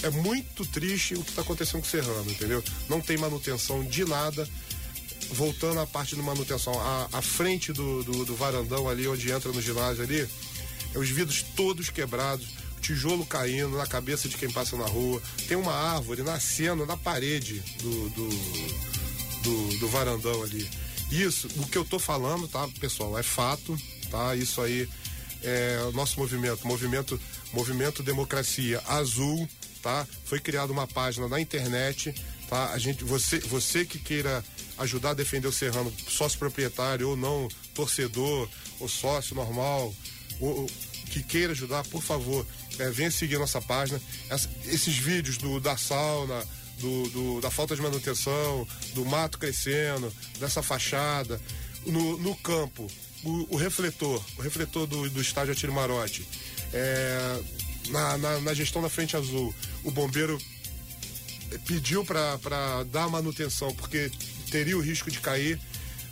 é 0.04 0.10
muito 0.10 0.66
triste 0.66 1.14
o 1.14 1.24
que 1.24 1.30
está 1.30 1.42
acontecendo 1.42 1.82
com 1.82 1.88
o 1.88 1.90
Serrano, 1.90 2.30
entendeu? 2.30 2.64
Não 2.90 3.02
tem 3.02 3.18
manutenção 3.18 3.84
de 3.84 4.06
nada. 4.06 4.48
Voltando 5.34 5.80
à 5.80 5.88
parte 5.88 6.16
de 6.16 6.22
manutenção, 6.22 6.78
a, 6.80 7.08
a 7.14 7.22
frente 7.22 7.72
do, 7.72 8.04
do, 8.04 8.26
do, 8.26 8.36
varandão 8.36 8.90
ali, 8.90 9.08
onde 9.08 9.32
entra 9.32 9.52
no 9.52 9.62
ginásio 9.62 10.04
ali, 10.04 10.28
é 10.94 10.98
os 10.98 11.10
vidros 11.10 11.42
todos 11.56 11.90
quebrados, 11.90 12.48
tijolo 12.82 13.26
caindo 13.26 13.78
na 13.78 13.88
cabeça 13.88 14.28
de 14.28 14.36
quem 14.36 14.52
passa 14.52 14.76
na 14.76 14.86
rua, 14.86 15.22
tem 15.48 15.56
uma 15.56 15.72
árvore 15.72 16.22
nascendo 16.22 16.86
na 16.86 16.98
parede 16.98 17.64
do, 17.82 18.10
do, 18.10 18.30
do, 19.44 19.80
do 19.80 19.88
varandão 19.88 20.44
ali. 20.44 20.70
Isso, 21.12 21.48
o 21.58 21.68
que 21.68 21.78
eu 21.78 21.86
tô 21.86 22.00
falando, 22.00 22.48
tá, 22.48 22.68
pessoal, 22.80 23.18
é 23.18 23.24
fato, 23.24 23.78
tá? 24.10 24.36
Isso 24.36 24.62
aí 24.62 24.88
é 25.44 25.82
o 25.88 25.92
nosso 25.92 26.20
movimento, 26.20 26.68
movimento, 26.68 27.20
movimento 27.54 28.04
Democracia 28.04 28.82
Azul, 28.88 29.48
tá? 29.82 30.08
Foi 30.26 30.40
criada 30.40 30.72
uma 30.72 30.88
página 30.88 31.28
na 31.28 31.40
internet, 31.40 32.14
tá? 32.50 32.72
A 32.72 32.78
gente, 32.78 33.04
você, 33.04 33.40
você 33.40 33.86
que 33.86 34.00
queira 34.00 34.44
ajudar 34.78 35.12
a 35.12 35.14
defender 35.14 35.48
o 35.48 35.52
Serrano, 35.52 35.94
sócio 36.10 36.40
proprietário 36.40 37.10
ou 37.10 37.16
não, 37.16 37.48
torcedor 37.74 38.50
ou 38.80 38.88
sócio 38.88 39.36
normal, 39.36 39.94
ou, 40.40 40.68
que 41.12 41.22
queira 41.22 41.52
ajudar, 41.52 41.84
por 41.86 42.02
favor, 42.02 42.46
é, 42.80 42.90
venha 42.90 43.12
seguir 43.12 43.38
nossa 43.38 43.62
página. 43.62 44.02
Essa, 44.30 44.50
esses 44.66 44.98
vídeos 44.98 45.38
do, 45.38 45.60
da 45.60 45.76
sauna, 45.76 46.44
do, 46.80 47.10
do, 47.10 47.42
da 47.42 47.52
falta 47.52 47.76
de 47.76 47.82
manutenção, 47.82 48.68
do 48.94 49.06
mato 49.06 49.38
crescendo, 49.38 50.12
dessa 50.40 50.64
fachada, 50.64 51.40
no, 51.86 52.18
no 52.18 52.36
campo, 52.38 52.88
o, 53.24 53.56
o, 53.56 53.58
refletor, 53.58 54.24
o 54.38 54.42
refletor 54.42 54.88
do, 54.88 55.10
do 55.10 55.22
estádio 55.22 55.54
Atiro 55.54 55.74
Marote, 55.74 56.28
é, 56.74 57.40
na, 57.90 58.18
na, 58.18 58.40
na, 58.40 58.54
gestão 58.54 58.82
da 58.82 58.90
Frente 58.90 59.16
Azul, 59.18 59.54
o 59.84 59.92
bombeiro 59.92 60.38
pediu 61.66 62.06
para 62.06 62.84
dar 62.92 63.10
manutenção, 63.10 63.74
porque 63.74 64.12
teria 64.50 64.78
o 64.78 64.82
risco 64.82 65.10
de 65.10 65.20
cair. 65.20 65.60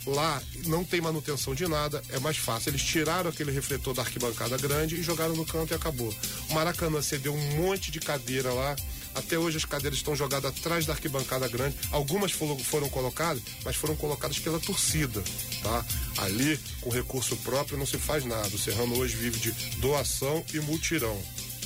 Lá 0.06 0.42
não 0.64 0.82
tem 0.82 0.98
manutenção 0.98 1.54
de 1.54 1.68
nada, 1.68 2.02
é 2.08 2.18
mais 2.18 2.38
fácil. 2.38 2.70
Eles 2.70 2.82
tiraram 2.82 3.28
aquele 3.28 3.52
refletor 3.52 3.92
da 3.92 4.00
arquibancada 4.00 4.56
grande 4.56 4.96
e 4.96 5.02
jogaram 5.02 5.36
no 5.36 5.44
canto 5.44 5.72
e 5.72 5.76
acabou. 5.76 6.12
O 6.48 6.54
Maracanã 6.54 7.02
cedeu 7.02 7.34
um 7.34 7.56
monte 7.56 7.90
de 7.90 8.00
cadeira 8.00 8.50
lá. 8.52 8.74
Até 9.14 9.38
hoje 9.38 9.56
as 9.56 9.64
cadeiras 9.64 9.98
estão 9.98 10.14
jogadas 10.14 10.52
atrás 10.56 10.86
da 10.86 10.94
arquibancada 10.94 11.46
grande. 11.48 11.76
Algumas 11.90 12.32
foram, 12.32 12.58
foram 12.58 12.88
colocadas, 12.88 13.42
mas 13.64 13.76
foram 13.76 13.94
colocadas 13.94 14.38
pela 14.38 14.58
torcida, 14.58 15.22
tá? 15.62 15.84
Ali, 16.18 16.58
com 16.80 16.90
recurso 16.90 17.36
próprio, 17.38 17.76
não 17.76 17.86
se 17.86 17.98
faz 17.98 18.24
nada. 18.24 18.48
O 18.48 18.58
Serrano 18.58 18.96
hoje 18.98 19.16
vive 19.16 19.38
de 19.38 19.52
doação 19.80 20.44
e 20.54 20.60
multirão, 20.60 21.20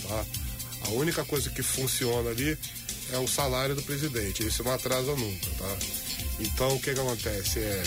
tá? 0.08 0.25
A 0.87 0.90
única 0.90 1.25
coisa 1.25 1.50
que 1.50 1.62
funciona 1.62 2.30
ali 2.30 2.56
é 3.12 3.18
o 3.18 3.26
salário 3.26 3.75
do 3.75 3.82
presidente. 3.82 4.46
Isso 4.46 4.62
não 4.62 4.73
atrasa 4.73 5.14
nunca, 5.14 5.50
tá? 5.58 5.76
Então 6.40 6.75
o 6.76 6.80
que, 6.80 6.92
que 6.92 7.00
acontece? 7.00 7.58
É. 7.61 7.82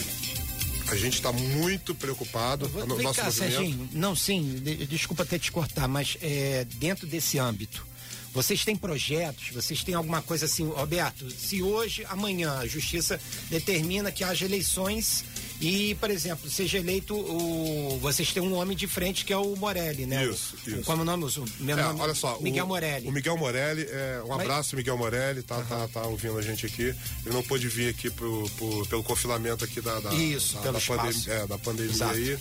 A 0.89 0.95
gente 0.95 1.15
está 1.15 1.33
muito 1.33 1.93
preocupado. 1.93 2.69
no 2.69 2.95
Vem 2.95 3.03
nosso 3.03 3.19
cá, 3.19 3.29
Serginho. 3.29 3.89
Não, 3.91 4.15
sim, 4.15 4.55
de, 4.63 4.85
desculpa 4.87 5.23
até 5.23 5.37
te 5.37 5.51
cortar, 5.51 5.87
mas 5.87 6.17
é, 6.21 6.65
dentro 6.75 7.05
desse 7.05 7.37
âmbito, 7.37 7.85
vocês 8.33 8.63
têm 8.63 8.75
projetos, 8.75 9.49
vocês 9.51 9.83
têm 9.83 9.95
alguma 9.95 10.21
coisa 10.21 10.45
assim, 10.45 10.65
Roberto? 10.65 11.29
Se 11.29 11.61
hoje, 11.61 12.05
amanhã, 12.07 12.59
a 12.59 12.67
justiça 12.67 13.19
determina 13.49 14.11
que 14.11 14.23
haja 14.23 14.45
eleições 14.45 15.25
e, 15.59 15.95
por 15.95 16.11
exemplo, 16.11 16.49
seja 16.49 16.77
eleito 16.77 17.15
o. 17.15 17.97
Vocês 17.99 18.31
têm 18.31 18.43
um 18.43 18.53
homem 18.53 18.77
de 18.77 18.85
frente 18.85 19.25
que 19.25 19.33
é 19.33 19.37
o 19.37 19.55
Morelli, 19.55 20.05
né? 20.05 20.23
Isso, 20.25 20.55
o, 20.55 20.69
isso. 20.69 20.83
Como 20.83 20.99
é 20.99 21.01
o 21.01 21.05
nome? 21.05 21.23
O 21.25 21.45
meu 21.59 21.77
é, 21.77 21.81
nome 21.81 21.99
olha 21.99 22.13
só, 22.13 22.39
Miguel 22.39 22.65
o, 22.65 22.67
Morelli. 22.67 23.07
O 23.07 23.11
Miguel 23.11 23.37
Morelli, 23.37 23.87
é, 23.89 24.21
um 24.23 24.33
abraço, 24.33 24.69
Mas... 24.71 24.73
Miguel 24.73 24.97
Morelli, 24.97 25.41
tá, 25.41 25.57
uhum. 25.57 25.65
tá, 25.65 25.87
tá 25.87 26.01
ouvindo 26.03 26.37
a 26.37 26.41
gente 26.43 26.65
aqui. 26.65 26.83
Ele 27.25 27.33
não 27.33 27.41
pôde 27.41 27.67
vir 27.67 27.89
aqui 27.89 28.09
pro, 28.09 28.47
pro 28.51 28.85
pelo 28.85 29.03
confinamento 29.03 29.65
aqui 29.65 29.81
da, 29.81 29.99
da, 29.99 30.13
isso, 30.13 30.57
da, 30.59 30.71
da, 30.71 30.79
pandem 30.79 31.23
é, 31.27 31.47
da 31.47 31.57
pandemia 31.57 31.91
Exato. 31.91 32.13
aí. 32.13 32.37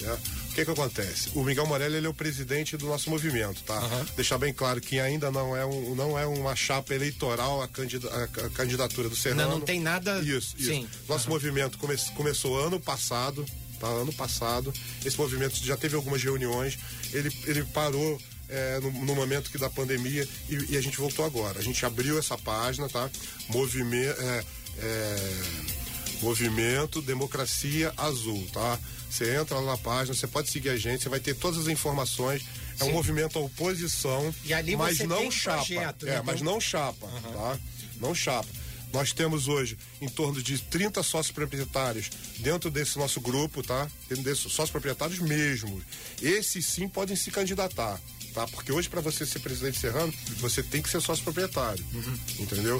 Né? 0.00 0.18
Que 0.56 0.64
que 0.64 0.70
acontece? 0.70 1.30
O 1.34 1.44
Miguel 1.44 1.66
Morelli 1.66 1.96
ele 1.96 2.06
é 2.06 2.08
o 2.08 2.14
presidente 2.14 2.78
do 2.78 2.86
nosso 2.86 3.10
movimento, 3.10 3.62
tá? 3.62 3.78
Uhum. 3.78 4.06
Deixar 4.16 4.38
bem 4.38 4.54
claro 4.54 4.80
que 4.80 4.98
ainda 4.98 5.30
não 5.30 5.54
é, 5.54 5.66
um, 5.66 5.94
não 5.94 6.18
é 6.18 6.26
uma 6.26 6.56
chapa 6.56 6.94
eleitoral 6.94 7.60
a, 7.60 7.68
candida, 7.68 8.08
a, 8.08 8.46
a 8.46 8.50
candidatura 8.50 9.10
do 9.10 9.14
Serrano. 9.14 9.42
Não, 9.42 9.50
não 9.58 9.60
tem 9.60 9.78
nada. 9.78 10.18
Isso, 10.20 10.56
isso. 10.56 10.70
Sim. 10.70 10.88
Nosso 11.06 11.26
uhum. 11.26 11.34
movimento 11.34 11.76
come, 11.76 11.94
começou 12.14 12.58
ano 12.58 12.80
passado, 12.80 13.44
tá? 13.78 13.86
Ano 13.86 14.14
passado. 14.14 14.72
Esse 15.04 15.18
movimento 15.18 15.62
já 15.62 15.76
teve 15.76 15.94
algumas 15.94 16.22
reuniões. 16.22 16.78
Ele, 17.12 17.30
ele 17.44 17.62
parou 17.64 18.18
é, 18.48 18.80
no, 18.80 18.90
no, 18.90 19.14
momento 19.14 19.50
que 19.50 19.58
da 19.58 19.68
pandemia 19.68 20.26
e, 20.48 20.72
e, 20.72 20.76
a 20.78 20.80
gente 20.80 20.96
voltou 20.96 21.26
agora. 21.26 21.58
A 21.58 21.62
gente 21.62 21.84
abriu 21.84 22.18
essa 22.18 22.38
página, 22.38 22.88
tá? 22.88 23.10
Movimento. 23.50 24.18
É, 24.22 24.44
é, 24.78 25.75
Movimento 26.22 27.00
Democracia 27.02 27.92
Azul, 27.96 28.46
tá? 28.52 28.78
Você 29.10 29.36
entra 29.36 29.58
lá 29.58 29.72
na 29.72 29.78
página, 29.78 30.14
você 30.14 30.26
pode 30.26 30.50
seguir 30.50 30.70
a 30.70 30.76
gente, 30.76 31.02
você 31.02 31.08
vai 31.08 31.20
ter 31.20 31.34
todas 31.34 31.60
as 31.60 31.68
informações. 31.68 32.42
é 32.78 32.84
um 32.84 32.92
movimento 32.92 33.38
à 33.38 33.40
oposição, 33.42 34.34
E 34.44 34.76
mas 34.76 34.98
não 34.98 35.30
chapa. 35.30 35.56
projeto, 35.64 36.06
é, 36.06 36.20
mas 36.20 36.42
Então- 36.42 36.52
não 36.52 36.60
chapa, 36.60 37.06
tá? 37.32 37.58
Não 37.98 38.14
chapa. 38.14 38.46
Nós 38.92 39.12
temos 39.14 39.48
hoje 39.48 39.78
em 39.98 40.08
torno 40.10 40.42
de 40.42 40.58
30 40.58 41.02
sócios 41.02 41.32
proprietários 41.34 42.10
dentro 42.38 42.70
desse 42.70 42.98
nosso 42.98 43.18
grupo, 43.18 43.62
tá? 43.62 43.90
Dentro 44.10 44.22
desses 44.24 44.42
sócios 44.52 44.70
proprietários 44.70 45.18
mesmo. 45.20 45.82
Esses 46.20 46.66
sim 46.66 46.86
podem 46.86 47.16
se 47.16 47.30
candidatar, 47.30 47.98
tá? 48.34 48.46
Porque 48.48 48.70
hoje 48.70 48.90
para 48.90 49.00
você 49.00 49.24
ser 49.24 49.38
presidente 49.38 49.78
serrano, 49.78 50.12
você 50.38 50.62
tem 50.62 50.82
que 50.82 50.90
ser 50.90 51.00
sócio 51.00 51.24
proprietário, 51.24 51.82
Uhum. 51.94 52.18
entendeu? 52.40 52.78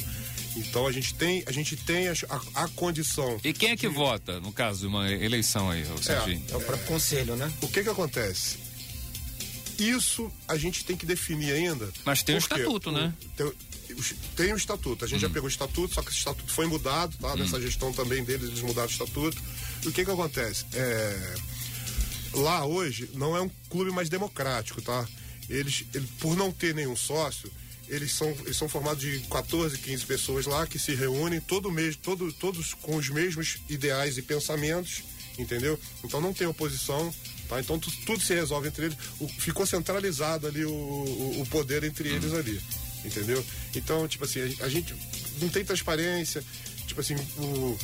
Então 0.56 0.86
a 0.86 0.92
gente 0.92 1.14
tem, 1.14 1.42
a 1.46 1.52
gente 1.52 1.76
tem 1.76 2.08
a, 2.08 2.12
a- 2.30 2.64
a 2.64 2.68
condição. 2.68 3.38
E 3.44 3.52
quem 3.52 3.70
é 3.70 3.76
que 3.76 3.88
vota, 3.88 4.40
no 4.40 4.50
caso 4.52 4.80
de 4.80 4.86
uma 4.86 5.10
eleição 5.12 5.70
aí, 5.70 5.82
o 5.82 6.02
Serginho? 6.02 6.42
É 6.50 6.56
o 6.56 6.60
próprio 6.60 6.86
conselho, 6.86 7.36
né? 7.36 7.52
O 7.60 7.68
que 7.68 7.82
que 7.82 7.88
acontece? 7.90 8.58
Isso 9.78 10.32
a 10.48 10.56
gente 10.56 10.84
tem 10.84 10.96
que 10.96 11.04
definir 11.04 11.52
ainda. 11.52 11.90
Mas 12.04 12.22
tem 12.22 12.34
o 12.34 12.38
estatuto, 12.38 12.90
né? 12.90 13.12
Tem, 13.36 13.52
tem 14.34 14.52
o 14.52 14.56
estatuto. 14.56 15.04
A 15.04 15.08
gente 15.08 15.18
Hum. 15.18 15.28
já 15.28 15.30
pegou 15.30 15.46
o 15.46 15.50
estatuto, 15.50 15.94
só 15.94 16.00
que 16.02 16.08
esse 16.08 16.18
estatuto 16.18 16.50
foi 16.50 16.66
mudado, 16.66 17.14
tá? 17.18 17.36
Nessa 17.36 17.60
gestão 17.60 17.92
também 17.92 18.24
deles, 18.24 18.48
eles 18.48 18.60
mudaram 18.62 18.88
o 18.88 18.90
estatuto. 18.90 19.36
E 19.84 19.88
o 19.88 19.92
que 19.92 20.04
que 20.04 20.10
acontece? 20.10 20.64
É, 20.72 21.34
lá 22.32 22.64
hoje 22.64 23.10
não 23.14 23.36
é 23.36 23.42
um 23.42 23.50
clube 23.68 23.90
mais 23.90 24.08
democrático, 24.08 24.80
tá? 24.80 25.06
Eles, 25.48 25.84
ele- 25.94 26.08
por 26.20 26.34
não 26.36 26.50
ter 26.50 26.74
nenhum 26.74 26.96
sócio, 26.96 27.52
eles 27.88 28.12
são, 28.12 28.28
eles 28.44 28.56
são 28.56 28.68
formados 28.68 29.00
de 29.00 29.20
14, 29.30 29.78
15 29.78 30.04
pessoas 30.06 30.46
lá 30.46 30.66
que 30.66 30.78
se 30.78 30.94
reúnem 30.94 31.40
todo 31.40 31.70
mês, 31.70 31.96
todo, 31.96 32.32
todos 32.32 32.74
com 32.74 32.96
os 32.96 33.08
mesmos 33.08 33.58
ideais 33.68 34.18
e 34.18 34.22
pensamentos, 34.22 35.02
entendeu? 35.38 35.78
Então 36.02 36.20
não 36.20 36.32
tem 36.34 36.46
oposição, 36.46 37.14
tá? 37.48 37.60
Então 37.60 37.78
tu- 37.78 37.90
tudo 38.04 38.20
se 38.22 38.34
resolve 38.34 38.68
entre 38.68 38.86
eles. 38.86 38.98
O- 39.20 39.28
ficou 39.28 39.64
centralizado 39.66 40.46
ali 40.46 40.64
o, 40.64 40.70
o, 40.70 41.42
o 41.42 41.46
poder 41.46 41.84
entre 41.84 42.08
eles 42.08 42.32
ali, 42.34 42.60
entendeu? 43.04 43.44
Então, 43.74 44.08
tipo 44.08 44.24
assim, 44.24 44.40
a, 44.60 44.64
a 44.64 44.68
gente 44.68 44.94
não 45.40 45.48
tem 45.48 45.64
transparência, 45.64 46.42
tipo 46.86 47.00
assim, 47.00 47.14
o, 47.36 47.78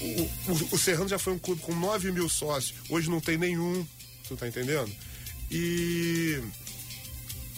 o, 0.00 0.22
o, 0.48 0.68
o 0.72 0.78
Serrano 0.78 1.08
já 1.08 1.18
foi 1.18 1.32
um 1.32 1.38
clube 1.38 1.60
com 1.62 1.74
9 1.74 2.10
mil 2.10 2.28
sócios, 2.28 2.74
hoje 2.88 3.08
não 3.08 3.20
tem 3.20 3.38
nenhum, 3.38 3.86
tu 4.26 4.36
tá 4.36 4.48
entendendo? 4.48 4.90
E 5.50 6.40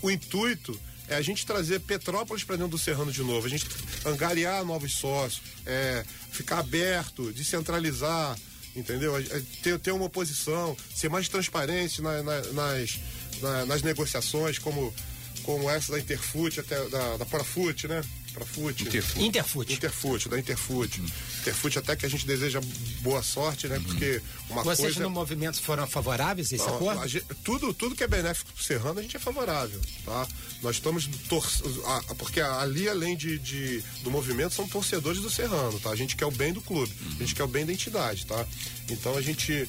o 0.03 0.11
intuito 0.11 0.79
é 1.09 1.15
a 1.17 1.23
gente 1.23 1.45
trazer 1.47 1.81
Petrópolis 1.81 2.45
para 2.45 2.57
dentro 2.57 2.71
do 2.71 2.79
Serrano 2.79 3.13
de 3.13 3.23
novo, 3.23 3.47
a 3.47 3.51
gente 3.51 3.67
angariar 4.05 4.65
novos 4.65 4.93
sócios, 4.93 5.43
é, 5.67 6.05
ficar 6.31 6.59
aberto, 6.61 7.33
descentralizar, 7.33 8.37
entendeu? 8.75 9.17
É, 9.17 9.23
ter, 9.63 9.79
ter 9.79 9.93
uma 9.93 10.07
oposição, 10.07 10.77
ser 10.95 11.09
mais 11.11 11.29
transparente 11.29 12.01
na- 12.03 12.23
na- 12.23 12.41
nas, 12.53 12.99
na- 13.41 13.67
nas 13.67 13.83
negociações, 13.83 14.59
como, 14.59 14.95
como 15.43 15.69
essa 15.71 15.93
da 15.93 15.99
Interfute, 16.01 16.61
até 16.61 16.89
da, 16.89 17.17
da 17.19 17.27
Parafute, 17.27 17.87
né? 17.89 18.03
Parafute. 18.33 18.85
Interfute. 18.85 19.25
Interfute. 19.25 19.73
Interfute, 19.75 20.29
da 20.29 20.39
Interfute. 20.39 21.03
Interfute 21.45 21.79
até 21.79 21.95
que 21.95 22.07
a 22.07 22.09
gente 22.09 22.27
deseja 22.27 22.59
boa 23.01 23.23
sorte, 23.23 23.69
né? 23.69 23.79
Porque 23.85 24.23
uma 24.49 24.63
Vocês 24.65 24.95
coisa... 24.95 25.01
no 25.01 25.11
movimento 25.11 25.61
foram 25.61 25.87
favoráveis 25.87 26.51
a 26.51 26.57
esse 26.57 26.67
Não, 26.67 26.77
acordo? 26.77 27.01
a 27.03 27.07
gente- 27.07 27.27
tudo, 27.45 27.75
tudo 27.75 27.95
que 27.95 28.03
é 28.03 28.09
benéfico 28.09 28.51
pro 28.51 28.65
Serrano, 28.65 28.99
a 28.99 29.03
gente 29.03 29.15
é 29.15 29.21
favorável, 29.21 29.79
tá? 30.07 30.27
Nós 30.63 30.77
estamos 30.77 31.07
tor 31.29 31.47
a- 31.85 31.99
a- 31.99 32.15
porque 32.15 32.41
ali, 32.41 32.89
além 32.89 33.15
de, 33.15 33.39
de- 33.39 33.83
do 34.03 34.11
movimento, 34.11 34.55
são 34.55 34.67
torcedores 34.67 35.21
do 35.21 35.31
Serrano, 35.31 35.79
tá? 35.81 35.91
A 35.91 35.97
gente 35.97 36.17
quer 36.17 36.25
o 36.25 36.31
bem 36.31 36.51
do 36.51 36.63
clube, 36.63 36.91
a 37.17 37.19
gente 37.19 37.35
quer 37.35 37.45
o 37.45 37.49
bem 37.49 37.67
da 37.67 37.73
entidade, 37.75 38.25
tá? 38.25 38.47
Então 38.89 39.15
a 39.15 39.21
gente, 39.21 39.69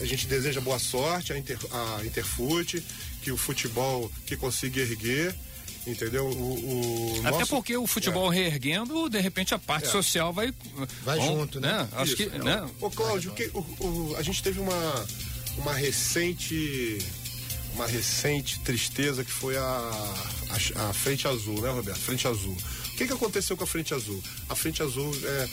a 0.00 0.04
gente 0.04 0.26
deseja 0.26 0.60
boa 0.60 0.78
sorte 0.78 1.32
à 1.32 1.38
Inter, 1.38 1.58
à 1.72 2.04
Interfute, 2.04 2.84
que 3.22 3.32
o 3.32 3.36
futebol 3.38 4.12
que 4.26 4.36
consiga 4.36 4.82
erguer, 4.82 5.34
entendeu? 5.86 6.26
O, 6.26 7.16
o 7.16 7.20
Até 7.20 7.30
nosso- 7.38 7.46
porque 7.50 7.76
o 7.76 7.86
futebol 7.86 8.28
reerguendo, 8.28 9.08
de 9.08 9.18
repente 9.20 9.54
a 9.54 9.58
parte 9.58 9.86
É. 9.88 9.90
social 9.90 10.32
vai. 10.32 10.52
Vai 11.04 11.18
vão, 11.18 11.26
junto, 11.40 11.60
né? 11.60 11.88
Acho 11.92 12.04
Isso, 12.14 12.16
que. 12.16 12.22
é, 12.36 12.38
Né? 12.38 12.70
Ô, 12.80 12.90
Cláudio, 12.90 13.32
o 13.32 13.34
que- 13.34 13.50
o- 13.52 13.58
o- 14.10 14.14
a 14.16 14.22
gente 14.22 14.42
teve 14.42 14.60
uma, 14.60 15.06
uma 15.58 15.74
recente 15.74 16.98
uma 17.74 17.86
recente 17.88 18.60
tristeza 18.60 19.24
que 19.24 19.32
foi 19.32 19.56
a, 19.56 19.60
a, 19.64 20.90
a 20.90 20.92
Frente 20.92 21.26
Azul, 21.26 21.60
né, 21.60 21.70
Roberto? 21.70 21.98
Frente 21.98 22.26
Azul. 22.28 22.56
O 22.92 22.96
que, 22.96 23.04
que 23.04 23.12
aconteceu 23.12 23.56
com 23.56 23.64
a 23.64 23.66
Frente 23.66 23.92
Azul? 23.92 24.22
A 24.48 24.54
Frente 24.54 24.80
Azul 24.80 25.12
é 25.24 25.48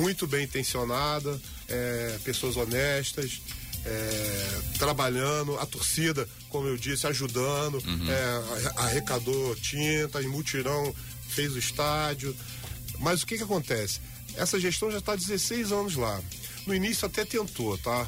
muito 0.00 0.26
bem 0.26 0.44
intencionada, 0.44 1.38
é, 1.68 2.18
pessoas 2.24 2.56
honestas, 2.56 3.42
é, 3.86 4.60
trabalhando, 4.78 5.58
a 5.58 5.66
torcida, 5.66 6.28
como 6.48 6.66
eu 6.68 6.76
disse, 6.76 7.06
ajudando, 7.06 7.78
é, 8.10 8.68
a- 8.78 8.84
arrecadou 8.84 9.54
tinta, 9.56 10.20
em 10.22 10.28
mutirão 10.28 10.94
fez 11.28 11.52
o 11.54 11.58
estádio. 11.58 12.36
Mas 12.98 13.22
o 13.22 13.26
que, 13.26 13.36
que 13.36 13.42
acontece? 13.44 14.00
Essa 14.36 14.58
gestão 14.58 14.90
já 14.90 14.98
está 14.98 15.12
há 15.12 15.16
16 15.16 15.72
anos 15.72 15.96
lá. 15.96 16.20
No 16.66 16.74
início 16.74 17.06
até 17.06 17.24
tentou, 17.24 17.76
tá? 17.78 18.06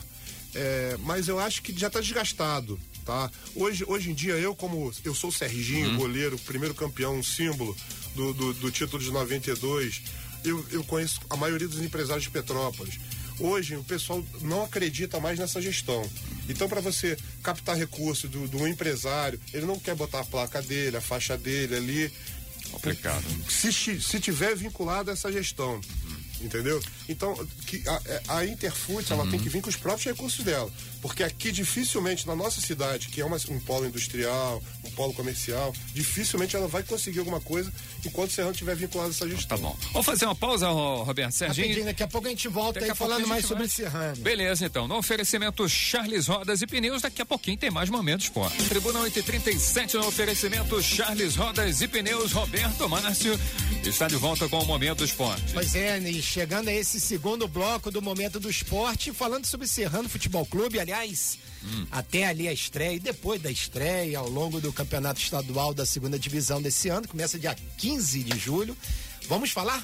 É, 0.55 0.97
mas 1.01 1.29
eu 1.29 1.39
acho 1.39 1.63
que 1.63 1.79
já 1.79 1.87
está 1.89 2.01
desgastado, 2.01 2.79
tá? 3.05 3.31
Hoje, 3.55 3.85
hoje 3.87 4.11
em 4.11 4.15
dia, 4.15 4.35
eu 4.35 4.55
como 4.55 4.93
eu 5.05 5.15
sou 5.15 5.31
o 5.31 5.33
Serginho, 5.33 5.97
goleiro, 5.97 6.39
primeiro 6.41 6.75
campeão, 6.75 7.17
um 7.17 7.23
símbolo 7.23 7.77
do, 8.17 8.33
do, 8.33 8.55
do 8.55 8.71
título 8.71 9.03
de 9.03 9.11
92, 9.11 10.03
eu, 10.45 10.65
eu 10.71 10.83
conheço 10.85 11.21
a 11.29 11.37
maioria 11.37 11.69
dos 11.69 11.81
empresários 11.81 12.25
de 12.25 12.31
Petrópolis. 12.31 12.99
Hoje 13.41 13.77
o 13.77 13.85
pessoal 13.85 14.25
não 14.41 14.65
acredita 14.65 15.21
mais 15.21 15.39
nessa 15.39 15.61
gestão. 15.61 16.09
Então, 16.49 16.69
para 16.69 16.81
você 16.81 17.17
captar 17.43 17.77
recurso 17.77 18.27
do, 18.29 18.49
do 18.49 18.67
empresário, 18.67 19.41
ele 19.53 19.67
não 19.67 19.79
quer 19.79 19.95
botar 19.95 20.21
a 20.21 20.25
placa 20.25 20.61
dele, 20.63 20.97
a 20.97 21.01
faixa 21.01 21.37
dele 21.37 21.77
ali. 21.77 22.13
Complicado. 22.71 23.25
Se, 23.49 23.73
se 23.73 24.21
tiver 24.21 24.55
vinculado 24.55 25.11
a 25.11 25.13
essa 25.15 25.31
gestão. 25.33 25.81
Entendeu? 26.41 26.81
Então, 27.09 27.35
que 27.67 27.83
a, 27.89 28.37
a 28.39 28.47
Interfute, 28.47 29.13
ela 29.13 29.27
tem 29.29 29.41
que 29.41 29.49
vir 29.49 29.61
com 29.61 29.69
os 29.69 29.77
próprios 29.77 30.05
recursos 30.07 30.45
dela. 30.45 30.71
Porque 31.03 31.23
aqui, 31.23 31.51
dificilmente, 31.53 32.27
na 32.27 32.35
nossa 32.37 32.61
cidade, 32.61 33.09
que 33.09 33.21
é 33.21 33.25
uma- 33.25 33.37
um 33.49 33.59
polo 33.61 33.87
industrial, 33.87 34.63
um 34.85 34.91
polo 34.93 35.13
comercial, 35.15 35.73
dificilmente 35.95 36.55
ela 36.57 36.69
vai 36.69 36.83
conseguir 36.83 37.19
alguma 37.21 37.41
coisa 37.41 37.73
enquanto 38.05 38.31
o 38.31 38.33
Serrano 38.35 38.53
estiver 38.53 38.75
vinculado 38.77 39.11
a 39.11 39.13
essa 39.13 39.25
Tá 39.27 39.31
gestão. 39.31 39.59
bom. 39.59 39.77
Vamos 39.93 40.07
fazer 40.07 40.25
uma 40.27 40.35
pausa, 40.35 40.69
Ro- 40.69 41.03
Roberto 41.03 41.33
Serginho? 41.33 41.67
Rapidinho, 41.67 41.87
daqui 41.87 42.03
a 42.03 42.09
pouco 42.09 42.27
a 42.27 42.31
gente 42.31 42.49
volta 42.49 42.81
Daqui 42.81 42.93
aí 42.93 42.97
falando 42.97 43.27
mais 43.27 43.45
sobre 43.45 43.65
vai. 43.67 43.69
Serrano. 43.69 44.17
Beleza, 44.23 44.67
então. 44.67 44.87
No 44.89 44.97
oferecimento 44.97 45.69
Charles 45.69 46.27
Rodas 46.27 46.63
e 46.63 46.67
Pneus, 46.67 47.03
daqui 47.03 47.23
a 47.23 47.27
pouquinho 47.27 47.57
tem 47.57 47.71
mais 47.71 47.89
momentos 47.91 48.27
Esporte. 48.27 48.63
Tribuna 48.69 49.01
837 49.01 49.97
no 49.97 50.07
oferecimento 50.07 50.81
Charles 50.83 51.37
Rodas 51.37 51.81
e 51.81 51.89
Pneus, 51.89 52.33
Roberto 52.33 52.89
Márcio. 52.89 53.39
Está 53.85 54.07
de 54.09 54.17
volta 54.17 54.49
com 54.49 54.59
o 54.61 54.67
Momento 54.67 55.05
Esporte. 55.05 55.43
Pois 55.53 55.75
é, 55.75 55.99
e 55.99 56.23
chegando 56.29 56.69
a 56.69 56.73
esse 56.73 57.01
segundo 57.01 57.49
bloco 57.49 57.91
do 57.91 58.03
Momento 58.03 58.39
do 58.39 58.51
Esporte, 58.51 59.13
falando 59.13 59.47
sobre 59.47 59.67
Serrano 59.67 60.11
Futebol 60.11 60.45
Clube, 60.45 60.79
aliás, 60.79 61.39
até 61.91 62.27
ali 62.27 62.47
a 62.47 62.53
estreia 62.53 62.97
e 62.97 63.01
depois 63.01 63.41
da 63.41 63.51
estreia, 63.51 64.19
ao 64.19 64.29
longo 64.29 64.61
do 64.61 64.71
Campeonato 64.71 65.21
Estadual 65.21 65.73
da 65.73 65.87
Segunda 65.87 66.19
Divisão 66.19 66.61
desse 66.61 66.91
ano, 66.91 67.09
começa 67.09 67.39
dia 67.39 67.57
15 67.79 68.23
de 68.23 68.39
julho. 68.39 68.77
Vamos 69.27 69.51
falar 69.51 69.83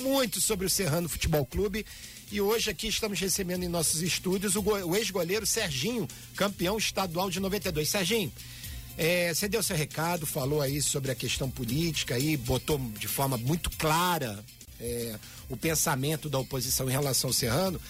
muito 0.00 0.40
sobre 0.40 0.64
o 0.64 0.70
Serrano 0.70 1.08
Futebol 1.08 1.44
Clube. 1.44 1.84
E 2.30 2.40
hoje 2.40 2.70
aqui 2.70 2.86
estamos 2.86 3.18
recebendo 3.18 3.64
em 3.64 3.68
nossos 3.68 4.00
estúdios 4.00 4.54
o, 4.54 4.60
o 4.62 4.94
ex-goleiro 4.94 5.44
Serginho, 5.44 6.06
campeão 6.36 6.78
estadual 6.78 7.28
de 7.28 7.40
92. 7.40 7.88
Serginho, 7.88 8.32
é, 8.96 9.34
você 9.34 9.48
deu 9.48 9.60
seu 9.60 9.76
recado, 9.76 10.24
falou 10.24 10.62
aí 10.62 10.80
sobre 10.80 11.10
a 11.10 11.16
questão 11.16 11.50
política 11.50 12.14
aí, 12.14 12.36
botou 12.36 12.78
de 12.96 13.08
forma 13.08 13.36
muito 13.36 13.68
clara 13.70 14.44
é, 14.80 15.18
o 15.50 15.56
pensamento 15.56 16.30
da 16.30 16.38
oposição 16.38 16.88
em 16.88 16.92
relação 16.92 17.28
ao 17.28 17.34
Serrano, 17.34 17.80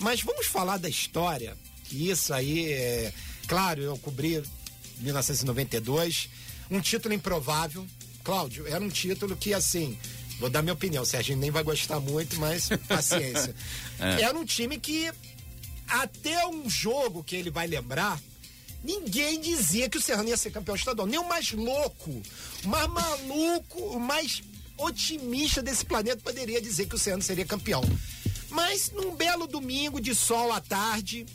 mas 0.00 0.22
vamos 0.22 0.46
falar 0.46 0.78
da 0.78 0.88
história, 0.88 1.56
que 1.84 2.10
isso 2.10 2.32
aí 2.32 2.72
é. 2.72 3.12
Claro, 3.46 3.82
eu 3.82 3.98
cobri 3.98 4.42
1992, 4.98 6.30
um 6.70 6.80
título 6.80 7.14
improvável. 7.14 7.86
Cláudio, 8.24 8.66
era 8.66 8.82
um 8.82 8.88
título 8.88 9.36
que, 9.36 9.54
assim, 9.54 9.98
vou 10.38 10.50
dar 10.50 10.62
minha 10.62 10.74
opinião, 10.74 11.02
o 11.02 11.06
Serginho 11.06 11.38
nem 11.38 11.50
vai 11.50 11.62
gostar 11.62 12.00
muito, 12.00 12.38
mas 12.38 12.68
paciência. 12.88 13.54
Era 13.98 14.36
um 14.38 14.44
time 14.44 14.78
que, 14.78 15.10
até 15.88 16.46
um 16.46 16.68
jogo 16.68 17.24
que 17.24 17.36
ele 17.36 17.50
vai 17.50 17.66
lembrar, 17.66 18.20
Ninguém 18.82 19.38
dizia 19.40 19.90
que 19.90 19.98
o 19.98 20.00
Serrano 20.00 20.30
ia 20.30 20.36
ser 20.36 20.50
campeão 20.50 20.74
estadual. 20.74 21.06
Nem 21.06 21.20
o 21.20 21.28
mais 21.28 21.52
louco, 21.52 22.22
o 22.64 22.68
mais 22.68 22.88
maluco, 22.88 23.78
o 23.78 24.00
mais 24.00 24.42
otimista 24.84 25.62
desse 25.62 25.84
planeta 25.84 26.20
poderia 26.22 26.60
dizer 26.60 26.86
que 26.86 26.94
o 26.94 26.98
Serrano 26.98 27.22
seria 27.22 27.44
campeão. 27.44 27.82
Mas 28.50 28.90
num 28.92 29.14
belo 29.14 29.46
domingo 29.46 30.00
de 30.00 30.14
sol 30.14 30.52
à 30.52 30.60
tarde, 30.60 31.26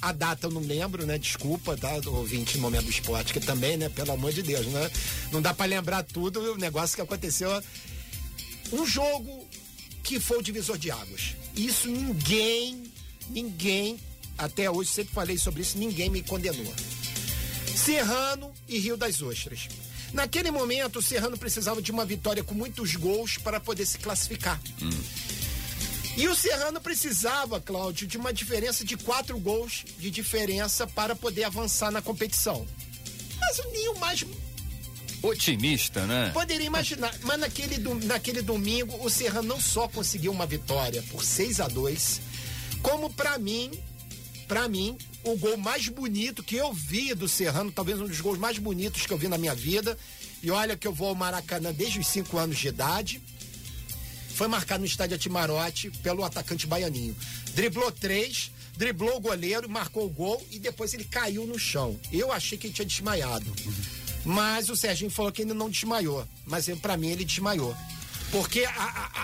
a 0.00 0.12
data 0.12 0.46
eu 0.46 0.50
não 0.50 0.60
lembro, 0.60 1.06
né? 1.06 1.18
Desculpa, 1.18 1.76
tá? 1.76 1.90
Ouvinte 2.06 2.56
no 2.56 2.62
momento 2.62 2.84
do 2.84 2.90
esporte, 2.90 3.32
que 3.32 3.40
também, 3.40 3.76
né? 3.76 3.88
Pelo 3.88 4.12
amor 4.12 4.32
de 4.32 4.42
Deus, 4.42 4.66
né? 4.66 4.90
Não 5.32 5.42
dá 5.42 5.52
pra 5.52 5.66
lembrar 5.66 6.02
tudo 6.02 6.52
o 6.52 6.56
negócio 6.56 6.96
que 6.96 7.02
aconteceu. 7.02 7.50
Um 8.72 8.86
jogo 8.86 9.46
que 10.02 10.20
foi 10.20 10.38
o 10.38 10.42
divisor 10.42 10.78
de 10.78 10.90
águas. 10.90 11.34
Isso 11.56 11.88
ninguém, 11.88 12.84
ninguém, 13.28 13.98
até 14.36 14.70
hoje, 14.70 14.90
sempre 14.90 15.12
falei 15.12 15.36
sobre 15.36 15.62
isso, 15.62 15.76
ninguém 15.76 16.08
me 16.10 16.22
condenou. 16.22 16.72
Serrano 17.74 18.52
e 18.68 18.78
Rio 18.78 18.96
das 18.96 19.20
Ostras. 19.20 19.68
Naquele 20.12 20.50
momento, 20.50 20.98
o 20.98 21.02
Serrano 21.02 21.36
precisava 21.36 21.82
de 21.82 21.90
uma 21.90 22.04
vitória 22.04 22.42
com 22.42 22.54
muitos 22.54 22.94
gols 22.96 23.36
para 23.38 23.60
poder 23.60 23.86
se 23.86 23.98
classificar. 23.98 24.60
E 26.16 26.26
o 26.26 26.34
Serrano 26.34 26.80
precisava, 26.80 27.60
Cláudio, 27.60 28.06
de 28.06 28.16
uma 28.16 28.32
diferença 28.32 28.84
de 28.84 28.96
quatro 28.96 29.38
gols 29.38 29.84
de 29.98 30.10
diferença 30.10 30.86
para 30.86 31.14
poder 31.14 31.44
avançar 31.44 31.90
na 31.92 32.02
competição. 32.02 32.66
Mas 33.40 33.60
nem 33.72 33.88
o 33.90 33.98
mais 33.98 34.24
Otimista, 35.22 36.06
né? 36.06 36.30
Poderia 36.32 36.66
imaginar, 36.66 37.12
mas 37.22 37.40
naquele, 37.40 37.78
naquele 38.04 38.40
domingo 38.40 39.04
o 39.04 39.10
Serrano 39.10 39.48
não 39.48 39.60
só 39.60 39.88
conseguiu 39.88 40.30
uma 40.30 40.46
vitória 40.46 41.02
por 41.10 41.24
6 41.24 41.60
a 41.60 41.68
2 41.68 42.20
como 42.82 43.12
pra 43.12 43.38
mim, 43.38 43.70
pra 44.48 44.66
mim, 44.66 44.96
o 45.22 45.36
gol 45.36 45.58
mais 45.58 45.88
bonito 45.88 46.42
que 46.42 46.56
eu 46.56 46.72
vi 46.72 47.14
do 47.14 47.28
Serrano, 47.28 47.70
talvez 47.70 48.00
um 48.00 48.06
dos 48.06 48.20
gols 48.20 48.38
mais 48.38 48.58
bonitos 48.58 49.06
que 49.06 49.12
eu 49.12 49.18
vi 49.18 49.28
na 49.28 49.36
minha 49.36 49.54
vida. 49.54 49.96
E 50.42 50.50
olha 50.50 50.76
que 50.76 50.88
eu 50.88 50.92
vou 50.92 51.08
ao 51.08 51.14
Maracanã 51.14 51.72
desde 51.72 52.00
os 52.00 52.06
5 52.06 52.36
anos 52.38 52.58
de 52.58 52.68
idade. 52.68 53.20
Foi 54.34 54.48
marcado 54.48 54.80
no 54.80 54.86
estádio 54.86 55.16
Atimarote 55.16 55.90
pelo 56.02 56.24
atacante 56.24 56.66
baianinho. 56.66 57.14
Driblou 57.54 57.90
três, 57.90 58.50
driblou 58.76 59.16
o 59.16 59.20
goleiro, 59.20 59.68
marcou 59.68 60.06
o 60.06 60.08
gol 60.08 60.44
e 60.50 60.58
depois 60.58 60.94
ele 60.94 61.04
caiu 61.04 61.46
no 61.46 61.58
chão. 61.58 61.98
Eu 62.12 62.32
achei 62.32 62.56
que 62.56 62.68
ele 62.68 62.74
tinha 62.74 62.86
desmaiado. 62.86 63.52
Mas 64.24 64.68
o 64.68 64.76
Serginho 64.76 65.10
falou 65.10 65.32
que 65.32 65.42
ele 65.42 65.52
não 65.52 65.68
desmaiou. 65.68 66.26
Mas 66.46 66.68
para 66.80 66.96
mim 66.96 67.08
ele 67.08 67.24
desmaiou. 67.24 67.76
Porque 68.30 68.64
a, 68.64 68.70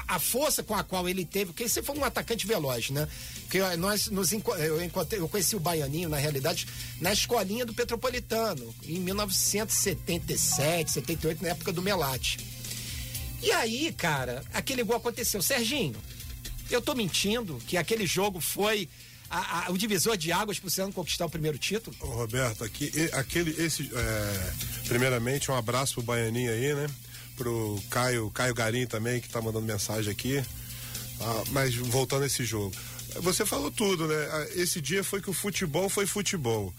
a, 0.09 0.15
a 0.17 0.19
força 0.19 0.63
com 0.63 0.75
a 0.75 0.83
qual 0.83 1.07
ele 1.09 1.25
teve, 1.27 1.47
porque 1.47 1.69
você 1.69 1.83
foi 1.83 1.97
um 1.99 2.05
atacante 2.05 2.47
veloz, 2.47 2.89
né? 2.91 3.07
Ó, 3.55 3.77
nós 3.77 4.07
nos 4.09 4.33
eu, 4.33 4.83
encontrei, 4.83 5.21
eu 5.21 5.29
conheci 5.29 5.55
o 5.55 5.61
Baianinho, 5.61 6.09
na 6.09 6.17
realidade, 6.17 6.67
na 7.01 7.13
escolinha 7.13 7.67
do 7.67 7.75
Petropolitano, 7.75 8.75
em 8.87 8.99
1977, 9.01 10.91
78, 10.91 11.43
na 11.43 11.51
época 11.51 11.73
do 11.73 11.83
Melate. 11.83 12.39
E 13.43 13.53
aí, 13.53 13.93
cara, 13.93 14.43
aquele 14.53 14.83
gol 14.83 14.97
aconteceu. 14.97 15.43
Serginho, 15.43 15.97
eu 16.71 16.81
tô 16.81 16.95
mentindo 16.95 17.61
que 17.67 17.77
aquele 17.77 18.07
jogo 18.07 18.41
foi 18.41 18.89
a- 19.31 19.67
a- 19.67 19.71
o 19.71 19.77
divisor 19.79 20.17
de 20.17 20.33
águas 20.33 20.59
pro 20.59 20.71
Serrano 20.71 20.93
conquistar 20.95 21.27
o 21.27 21.31
primeiro 21.31 21.59
título? 21.59 21.95
Ô, 22.01 22.07
Roberto, 22.07 22.65
aqui, 22.65 22.91
aquele, 23.13 23.51
esse, 23.63 23.91
é, 23.95 24.53
primeiramente, 24.89 25.51
um 25.51 25.55
abraço 25.55 25.95
pro 25.95 26.03
Baianinho 26.05 26.51
aí, 26.51 26.75
né? 26.75 26.87
Pro 27.37 27.83
Caio, 27.91 28.31
Caio 28.31 28.55
Garim 28.55 28.87
também, 28.87 29.21
que 29.21 29.29
tá 29.29 29.41
mandando 29.41 29.67
mensagem 29.67 30.11
aqui. 30.11 30.43
Ah, 31.21 31.43
mas 31.51 31.75
voltando 31.75 32.23
a 32.23 32.27
esse 32.27 32.45
jogo. 32.45 32.75
Você 33.17 33.47
falou 33.47 33.71
tudo, 33.71 34.07
né? 34.09 34.29
Ah, 34.33 34.47
Esse 34.55 34.81
dia 34.81 35.05
foi 35.05 35.21
que 35.21 35.31
o 35.31 35.35
futebol 35.35 35.89
foi 35.89 36.07
futebol. 36.07 36.73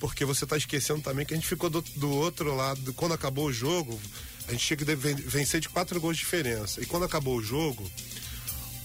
Porque 0.00 0.24
você 0.24 0.44
tá 0.44 0.56
esquecendo 0.56 1.00
também 1.00 1.24
que 1.24 1.32
a 1.32 1.36
gente 1.36 1.46
ficou 1.46 1.70
do, 1.70 1.80
do 1.96 2.10
outro 2.10 2.54
lado. 2.56 2.92
Quando 2.94 3.12
acabou 3.12 3.46
o 3.46 3.52
jogo, 3.52 3.98
a 4.48 4.52
gente 4.52 4.66
tinha 4.66 4.76
que 4.76 4.84
vencer 4.84 5.60
de 5.60 5.68
quatro 5.68 6.00
gols 6.00 6.16
de 6.16 6.24
diferença. 6.24 6.80
E 6.80 6.86
quando 6.86 7.04
acabou 7.04 7.36
o 7.36 7.42
jogo, 7.42 7.88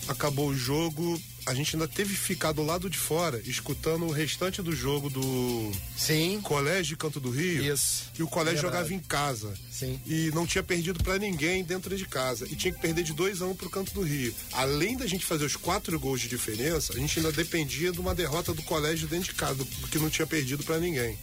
acabou 0.08 0.50
o 0.50 0.56
jogo, 0.56 1.20
a 1.48 1.54
gente 1.54 1.76
ainda 1.76 1.88
teve 1.88 2.14
que 2.14 2.20
ficar 2.20 2.52
do 2.52 2.62
lado 2.64 2.90
de 2.90 2.98
fora, 2.98 3.42
escutando 3.46 4.06
o 4.06 4.12
restante 4.12 4.62
do 4.62 4.76
jogo 4.76 5.10
do 5.10 5.72
Sim. 5.98 6.40
Colégio 6.42 6.84
de 6.90 6.98
Canto 6.98 7.20
do 7.20 7.30
Rio. 7.30 7.64
Isso. 7.74 8.04
E 8.20 8.22
o 8.22 8.28
colégio 8.28 8.62
Verdade. 8.62 8.84
jogava 8.90 8.94
em 8.94 9.00
casa. 9.00 9.54
Sim. 9.72 10.00
E 10.06 10.30
não 10.34 10.46
tinha 10.46 10.62
perdido 10.64 11.04
pra 11.04 11.18
ninguém 11.18 11.64
dentro 11.64 11.96
de 11.96 12.06
casa. 12.06 12.46
E 12.50 12.56
tinha 12.56 12.74
que 12.74 12.80
perder 12.82 13.04
de 13.04 13.14
2 13.14 13.42
a 13.42 13.46
1 13.46 13.52
um 13.52 13.56
pro 13.56 13.70
Canto 13.70 13.94
do 13.94 14.02
Rio. 14.02 14.34
Além 14.52 14.98
da 14.98 15.08
gente 15.08 15.26
fazer 15.26 15.46
os 15.46 15.56
quatro 15.56 15.98
gols 16.00 16.20
de 16.22 16.28
diferença, 16.28 16.94
a 16.94 16.98
gente 17.00 17.18
ainda 17.20 17.32
dependia 17.32 17.92
de 17.92 18.00
uma 18.00 18.14
derrota 18.14 18.54
do 18.54 18.62
colégio 18.64 19.08
dentro 19.08 19.30
de 19.30 19.36
casa, 19.36 19.56
do, 19.56 19.66
que 19.66 19.98
não 20.00 20.10
tinha 20.10 20.28
perdido 20.28 20.64
pra 20.64 20.78
ninguém. 20.80 21.18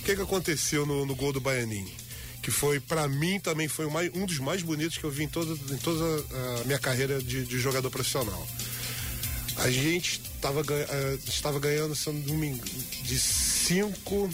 O 0.00 0.02
que 0.04 0.14
que 0.16 0.20
aconteceu 0.22 0.84
no, 0.84 1.06
no 1.06 1.14
gol 1.14 1.32
do 1.32 1.40
Baianinho? 1.40 1.90
Que 2.42 2.50
foi, 2.50 2.78
pra 2.78 3.08
mim, 3.08 3.40
também 3.40 3.68
foi 3.68 3.88
mais- 3.88 4.10
um 4.14 4.26
dos 4.26 4.38
mais 4.38 4.60
bonitos 4.62 4.98
que 4.98 5.04
eu 5.04 5.10
vi 5.10 5.24
em 5.24 5.28
toda, 5.28 5.54
em 5.74 5.78
toda 5.78 6.04
a 6.60 6.64
minha 6.64 6.78
carreira 6.78 7.22
de, 7.22 7.42
de 7.46 7.58
jogador 7.58 7.90
profissional. 7.90 8.46
A 9.56 9.70
gente 9.70 10.20
estava 10.34 10.62
estava 11.26 11.60
ganhando, 11.60 11.94
se 11.94 12.10
não 12.10 12.44
engano, 12.44 12.70
de 13.02 13.18
5. 13.18 14.30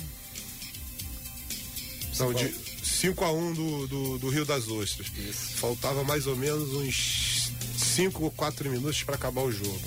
Não, 2.19 2.35
de 2.35 2.55
5 2.83 3.25
a 3.25 3.33
1 3.33 3.39
um 3.39 3.55
do, 3.55 3.87
do, 3.87 4.19
do 4.19 4.29
Rio 4.29 4.45
das 4.45 4.69
Ostras. 4.69 5.09
Faltava 5.57 6.05
mais 6.05 6.27
ou 6.27 6.37
menos 6.37 6.75
uns 6.75 7.53
5 7.97 8.25
ou 8.25 8.31
4 8.31 8.69
minutos 8.71 9.03
para 9.03 9.15
acabar 9.15 9.43
o 9.43 9.53
jogo. 9.53 9.81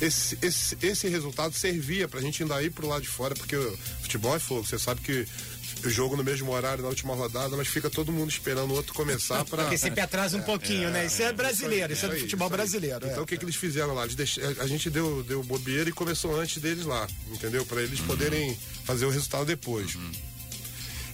Esse, 0.00 0.38
esse, 0.42 0.76
esse 0.82 1.08
resultado 1.08 1.54
servia 1.54 2.08
pra 2.08 2.20
gente 2.20 2.42
ainda 2.42 2.62
ir 2.62 2.70
pro 2.70 2.88
lado 2.88 3.02
de 3.02 3.08
fora, 3.08 3.34
porque 3.34 3.56
o 3.56 3.76
futebol 4.02 4.34
é 4.34 4.38
fogo. 4.38 4.64
Você 4.64 4.78
sabe 4.78 5.00
que 5.00 5.12
o 5.12 5.63
jogo 5.90 6.16
no 6.16 6.24
mesmo 6.24 6.50
horário 6.50 6.82
na 6.82 6.88
última 6.88 7.14
rodada, 7.14 7.56
mas 7.56 7.68
fica 7.68 7.88
todo 7.90 8.10
mundo 8.12 8.30
esperando 8.30 8.70
o 8.70 8.74
outro 8.74 8.94
começar 8.94 9.44
para 9.44 9.62
Porque 9.64 9.78
sempre 9.78 10.00
atrasa 10.00 10.36
um 10.36 10.42
pouquinho, 10.42 10.90
né? 10.90 11.06
Isso 11.06 11.22
é 11.22 11.32
brasileiro, 11.32 11.92
isso 11.92 12.04
é 12.04 12.08
do 12.08 12.14
aí, 12.14 12.20
futebol 12.20 12.46
isso 12.46 12.54
aí. 12.54 12.58
brasileiro. 12.58 13.06
Então 13.06 13.18
é. 13.18 13.22
o 13.22 13.26
que, 13.26 13.36
que 13.36 13.44
eles 13.44 13.56
fizeram 13.56 13.94
lá? 13.94 14.04
Eles 14.04 14.14
deix- 14.14 14.38
A 14.58 14.66
gente 14.66 14.88
deu, 14.90 15.22
deu 15.24 15.42
bobeira 15.42 15.88
e 15.88 15.92
começou 15.92 16.38
antes 16.38 16.60
deles 16.62 16.84
lá, 16.84 17.06
entendeu? 17.30 17.64
Para 17.66 17.82
eles 17.82 18.00
poderem 18.00 18.58
fazer 18.84 19.06
o 19.06 19.10
resultado 19.10 19.44
depois. 19.46 19.96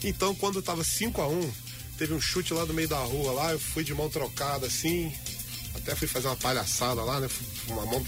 Então 0.02 0.34
quando 0.34 0.62
tava 0.62 0.82
5 0.84 1.20
a 1.20 1.28
1 1.28 1.52
teve 1.98 2.14
um 2.14 2.20
chute 2.20 2.54
lá 2.54 2.64
do 2.64 2.72
meio 2.72 2.88
da 2.88 2.98
rua 2.98 3.32
lá, 3.32 3.52
eu 3.52 3.58
fui 3.60 3.84
de 3.84 3.92
mão 3.94 4.08
trocada 4.08 4.66
assim, 4.66 5.12
até 5.74 5.94
fui 5.94 6.08
fazer 6.08 6.28
uma 6.28 6.36
palhaçada 6.36 7.02
lá, 7.02 7.20
né? 7.20 7.28
Uma, 7.68 7.84
mão, 7.86 8.04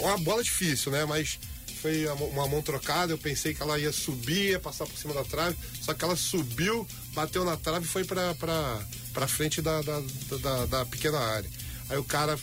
uma 0.00 0.18
bola 0.18 0.42
difícil, 0.42 0.90
né? 0.90 1.04
Mas 1.04 1.38
foi 1.86 2.04
uma, 2.08 2.48
mão 2.48 2.60
trocada, 2.62 3.12
eu 3.12 3.18
pensei 3.18 3.54
que 3.54 3.62
ela 3.62 3.78
ia 3.78 3.92
subir, 3.92 4.50
ia 4.50 4.58
passar 4.60 4.86
por 4.86 4.98
cima 4.98 5.14
da 5.14 5.22
trave, 5.22 5.56
só 5.80 5.94
que 5.94 6.02
ela 6.02 6.16
subiu, 6.16 6.86
bateu 7.14 7.44
na 7.44 7.56
trave 7.56 7.84
e 7.84 7.88
foi 7.88 8.04
pra, 8.04 8.34
pra, 8.34 8.84
pra 9.12 9.28
frente 9.28 9.62
da, 9.62 9.80
da, 9.82 10.02
da, 10.42 10.66
da 10.66 10.86
pequena 10.86 11.18
área. 11.18 11.48
Aí 11.88 11.96
o 11.96 12.02
cara 12.02 12.36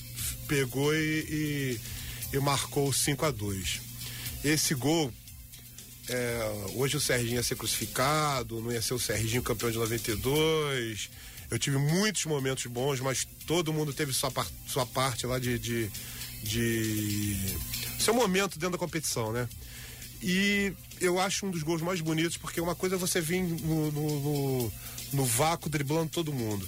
pegou 0.48 0.96
e, 0.96 1.78
e, 2.32 2.38
e 2.38 2.40
marcou 2.40 2.88
o 2.88 2.94
5 2.94 3.26
a 3.26 3.32
2 3.32 3.82
Esse 4.46 4.74
gol 4.74 5.12
é, 6.08 6.70
hoje 6.76 6.96
o 6.96 7.02
Serginho 7.02 7.36
ia 7.36 7.44
ser 7.44 7.58
crucificado, 7.58 8.62
não 8.62 8.72
ia 8.72 8.82
ser 8.82 8.94
o 8.94 9.00
Serginho 9.00 9.44
campeão 9.44 9.70
de 9.72 9.78
92. 9.78 11.10
Eu 11.52 11.60
tive 11.60 11.78
muitos 11.78 12.24
momentos 12.26 12.66
bons, 12.68 13.02
mas 13.02 13.28
todo 13.46 13.74
mundo 13.74 13.92
teve 13.94 14.14
sua, 14.14 14.32
par- 14.32 14.48
sua 14.66 14.86
parte 14.86 15.26
lá 15.26 15.38
de, 15.38 15.60
de, 15.60 15.92
de. 16.44 17.38
Seu 18.00 18.14
momento 18.14 18.58
dentro 18.60 18.72
da 18.74 18.78
competição, 18.78 19.32
né? 19.32 19.48
E 20.22 20.72
eu 21.02 21.20
acho 21.20 21.46
um 21.46 21.52
dos 21.52 21.64
gols 21.64 21.82
mais 21.82 22.00
bonitos, 22.02 22.38
porque 22.38 22.62
uma 22.62 22.76
coisa 22.76 22.96
é 22.96 22.98
você 22.98 23.20
vir 23.20 23.44
no, 23.44 23.92
no, 23.92 24.20
no, 24.22 24.74
no 25.14 25.26
vácuo 25.26 25.70
driblando 25.70 26.10
todo 26.10 26.32
mundo. 26.32 26.68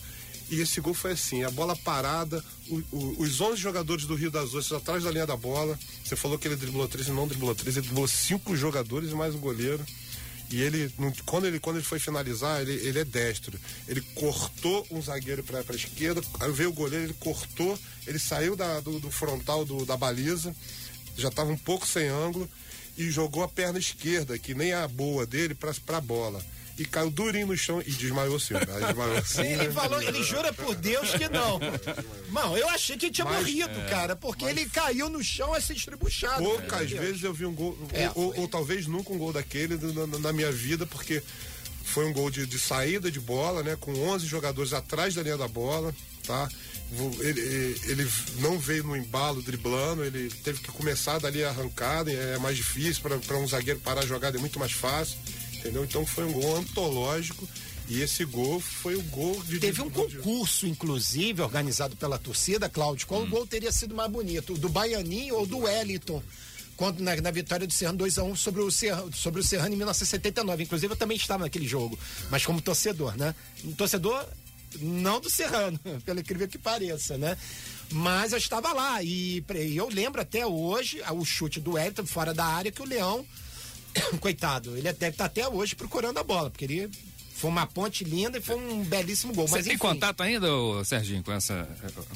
E 0.49 0.59
esse 0.61 0.79
gol 0.81 0.93
foi 0.93 1.13
assim, 1.13 1.43
a 1.43 1.49
bola 1.49 1.75
parada, 1.75 2.43
o- 2.69 2.83
o- 2.91 3.15
os 3.19 3.39
11 3.41 3.59
jogadores 3.59 4.05
do 4.05 4.13
Rio 4.13 4.29
das 4.29 4.53
Ostras 4.53 4.81
atrás 4.81 5.03
da 5.03 5.09
linha 5.11 5.25
da 5.25 5.35
bola. 5.37 5.79
Você 6.03 6.15
falou 6.15 6.37
que 6.37 6.47
ele 6.47 6.55
driblou 6.55 6.87
três, 6.87 7.07
não 7.07 7.27
driblou 7.27 7.55
três, 7.55 7.77
ele 7.77 7.85
driblou 7.85 8.07
cinco 8.07 8.55
jogadores 8.55 9.09
e 9.11 9.15
mais 9.15 9.33
um 9.33 9.39
goleiro. 9.39 9.83
E 10.51 10.61
ele, 10.61 10.93
quando 11.25 11.47
ele, 11.47 11.59
quando 11.59 11.77
ele 11.77 11.85
foi 11.85 11.97
finalizar, 11.97 12.61
ele, 12.61 12.73
ele 12.73 12.99
é 12.99 13.03
destro. 13.05 13.57
Ele 13.87 14.01
cortou 14.13 14.85
um 14.91 15.01
zagueiro 15.01 15.43
para 15.43 15.61
a 15.67 15.75
esquerda, 15.75 16.21
aí 16.39 16.51
veio 16.51 16.69
o 16.69 16.73
goleiro, 16.73 17.05
ele 17.05 17.15
cortou, 17.19 17.79
ele 18.05 18.19
saiu 18.19 18.55
da- 18.55 18.79
do, 18.81 18.99
do 18.99 19.09
frontal 19.09 19.65
do- 19.65 19.83
da 19.85 19.97
baliza, 19.97 20.55
já 21.17 21.29
estava 21.29 21.51
um 21.51 21.57
pouco 21.57 21.87
sem 21.87 22.07
ângulo, 22.07 22.49
e 22.97 23.09
jogou 23.11 23.43
a 23.43 23.47
perna 23.47 23.77
esquerda, 23.79 24.37
que 24.39 24.53
nem 24.53 24.71
a 24.73 24.87
boa 24.87 25.25
dele, 25.25 25.53
para 25.55 25.73
a 25.97 26.01
bola. 26.01 26.43
E 26.77 26.83
caiu 26.85 27.09
durinho 27.09 27.47
no 27.47 27.55
chão 27.57 27.81
e 27.85 27.89
desmaiou 27.91 28.37
sim. 28.37 28.53
Desmaiou 28.55 29.23
sim. 29.25 29.41
Ele 29.43 29.71
falou, 29.71 30.01
ele 30.01 30.21
jura 30.23 30.51
por 30.51 30.75
Deus 30.75 31.09
que 31.11 31.29
não. 31.29 31.57
Mano, 32.29 32.57
eu 32.57 32.67
achei 32.69 32.97
que 32.97 33.05
ele 33.05 33.13
tinha 33.13 33.23
Mas, 33.23 33.37
morrido, 33.37 33.89
cara, 33.89 34.13
porque 34.15 34.43
ele 34.43 34.65
caiu 34.69 35.07
no 35.09 35.23
chão 35.23 35.53
assim 35.53 35.73
estribuchado. 35.73 36.43
Poucas 36.43 36.67
cara. 36.91 37.01
vezes 37.01 37.23
eu 37.23 37.33
vi 37.33 37.45
um 37.45 37.53
gol, 37.53 37.77
É, 37.93 38.11
ou, 38.13 38.37
ou- 38.41 38.47
talvez 38.49 38.87
nunca 38.87 39.13
um 39.13 39.17
gol 39.17 39.31
daquele 39.31 39.77
na, 39.77 40.05
na- 40.07 40.19
na 40.19 40.33
minha 40.33 40.51
vida, 40.51 40.85
porque 40.85 41.23
foi 41.85 42.05
um 42.05 42.11
gol 42.13 42.29
de, 42.29 42.45
de 42.45 42.59
saída 42.59 43.09
de 43.09 43.21
bola, 43.21 43.63
né? 43.63 43.77
Com 43.79 43.93
11 44.09 44.25
jogadores 44.25 44.73
atrás 44.73 45.13
da 45.15 45.23
linha 45.23 45.37
da 45.37 45.47
bola, 45.47 45.95
tá? 46.25 46.49
Ele, 47.19 47.41
ele- 47.85 48.09
não 48.39 48.59
veio 48.59 48.83
no 48.83 48.95
embalo 48.95 49.41
driblando, 49.41 50.03
ele 50.03 50.29
teve 50.43 50.59
que 50.61 50.71
começar 50.71 51.19
dali 51.19 51.43
a 51.43 51.49
arrancada, 51.49 52.11
e 52.11 52.15
é 52.15 52.37
mais 52.37 52.55
difícil 52.55 53.01
para 53.01 53.37
um 53.37 53.47
zagueiro 53.47 53.79
parar 53.79 54.01
a 54.01 54.05
jogada, 54.05 54.37
é 54.37 54.39
muito 54.39 54.59
mais 54.59 54.71
fácil, 54.71 55.17
entendeu? 55.53 55.83
Então 55.83 56.05
foi 56.05 56.23
um 56.25 56.31
gol 56.31 56.57
antológico 56.57 57.47
e 57.89 58.01
esse 58.01 58.23
gol 58.25 58.59
foi 58.59 58.95
o 58.95 59.01
gol 59.03 59.41
de. 59.43 59.59
Teve 59.59 59.81
um 59.81 59.89
concurso, 59.89 60.67
inclusive, 60.67 61.41
organizado 61.41 61.95
pela 61.95 62.17
torcida, 62.17 62.69
Cláudio, 62.69 63.07
qual 63.07 63.25
gol 63.27 63.45
teria 63.47 63.71
sido 63.71 63.93
mais 63.95 64.11
bonito? 64.11 64.53
O 64.53 64.57
do 64.57 64.69
Baianinho 64.69 65.35
ou 65.35 65.45
do 65.45 65.59
Wellington? 65.59 66.21
Quando, 66.77 66.99
na, 66.99 67.15
na 67.15 67.31
vitória 67.31 67.65
do 67.65 67.71
Serrano 67.71 67.99
2x1 67.99 68.35
sobre, 68.35 68.61
o 68.61 68.69
Serrano- 68.69 69.11
sobre 69.13 69.39
o 69.39 69.43
Serrano 69.43 69.73
em 69.73 69.77
1979. 69.77 70.63
Inclusive, 70.63 70.91
eu 70.91 70.97
também 70.97 71.15
estava 71.15 71.43
naquele 71.45 71.65
jogo, 71.67 71.97
mas 72.29 72.45
como 72.45 72.59
torcedor, 72.61 73.15
né? 73.17 73.33
Um 73.63 73.71
torcedor 73.71 74.25
não 74.79 75.19
do 75.19 75.29
Serrano, 75.29 75.79
pelo 76.05 76.19
incrível 76.19 76.47
que 76.47 76.57
pareça, 76.57 77.17
né? 77.17 77.37
Mas 77.91 78.31
eu 78.31 78.37
estava 78.37 78.73
lá 78.73 79.03
e 79.03 79.43
e 79.55 79.77
eu 79.77 79.87
lembro 79.89 80.21
até 80.21 80.45
hoje 80.45 81.01
ah, 81.03 81.13
o 81.13 81.23
chute 81.23 81.59
do 81.59 81.73
Wellington 81.73 82.05
fora 82.05 82.33
da 82.33 82.45
área 82.45 82.71
que 82.71 82.81
o 82.81 82.85
Leão 82.85 83.25
coitado, 84.19 84.75
ele 84.77 84.91
deve 84.93 85.11
estar 85.11 85.25
até 85.25 85.47
hoje 85.47 85.75
procurando 85.75 86.17
a 86.17 86.23
bola, 86.23 86.49
porque 86.49 86.65
ele 86.65 86.89
foi 87.35 87.49
uma 87.49 87.67
ponte 87.67 88.03
linda 88.05 88.37
e 88.37 88.41
foi 88.41 88.55
um 88.55 88.81
belíssimo 88.85 89.33
gol. 89.33 89.45
Você 89.45 89.55
Mas, 89.57 89.65
tem 89.65 89.73
enfim, 89.75 89.81
contato 89.81 90.21
ainda, 90.21 90.51
ô, 90.53 90.83
Serginho, 90.85 91.21
com 91.21 91.33
essa. 91.33 91.67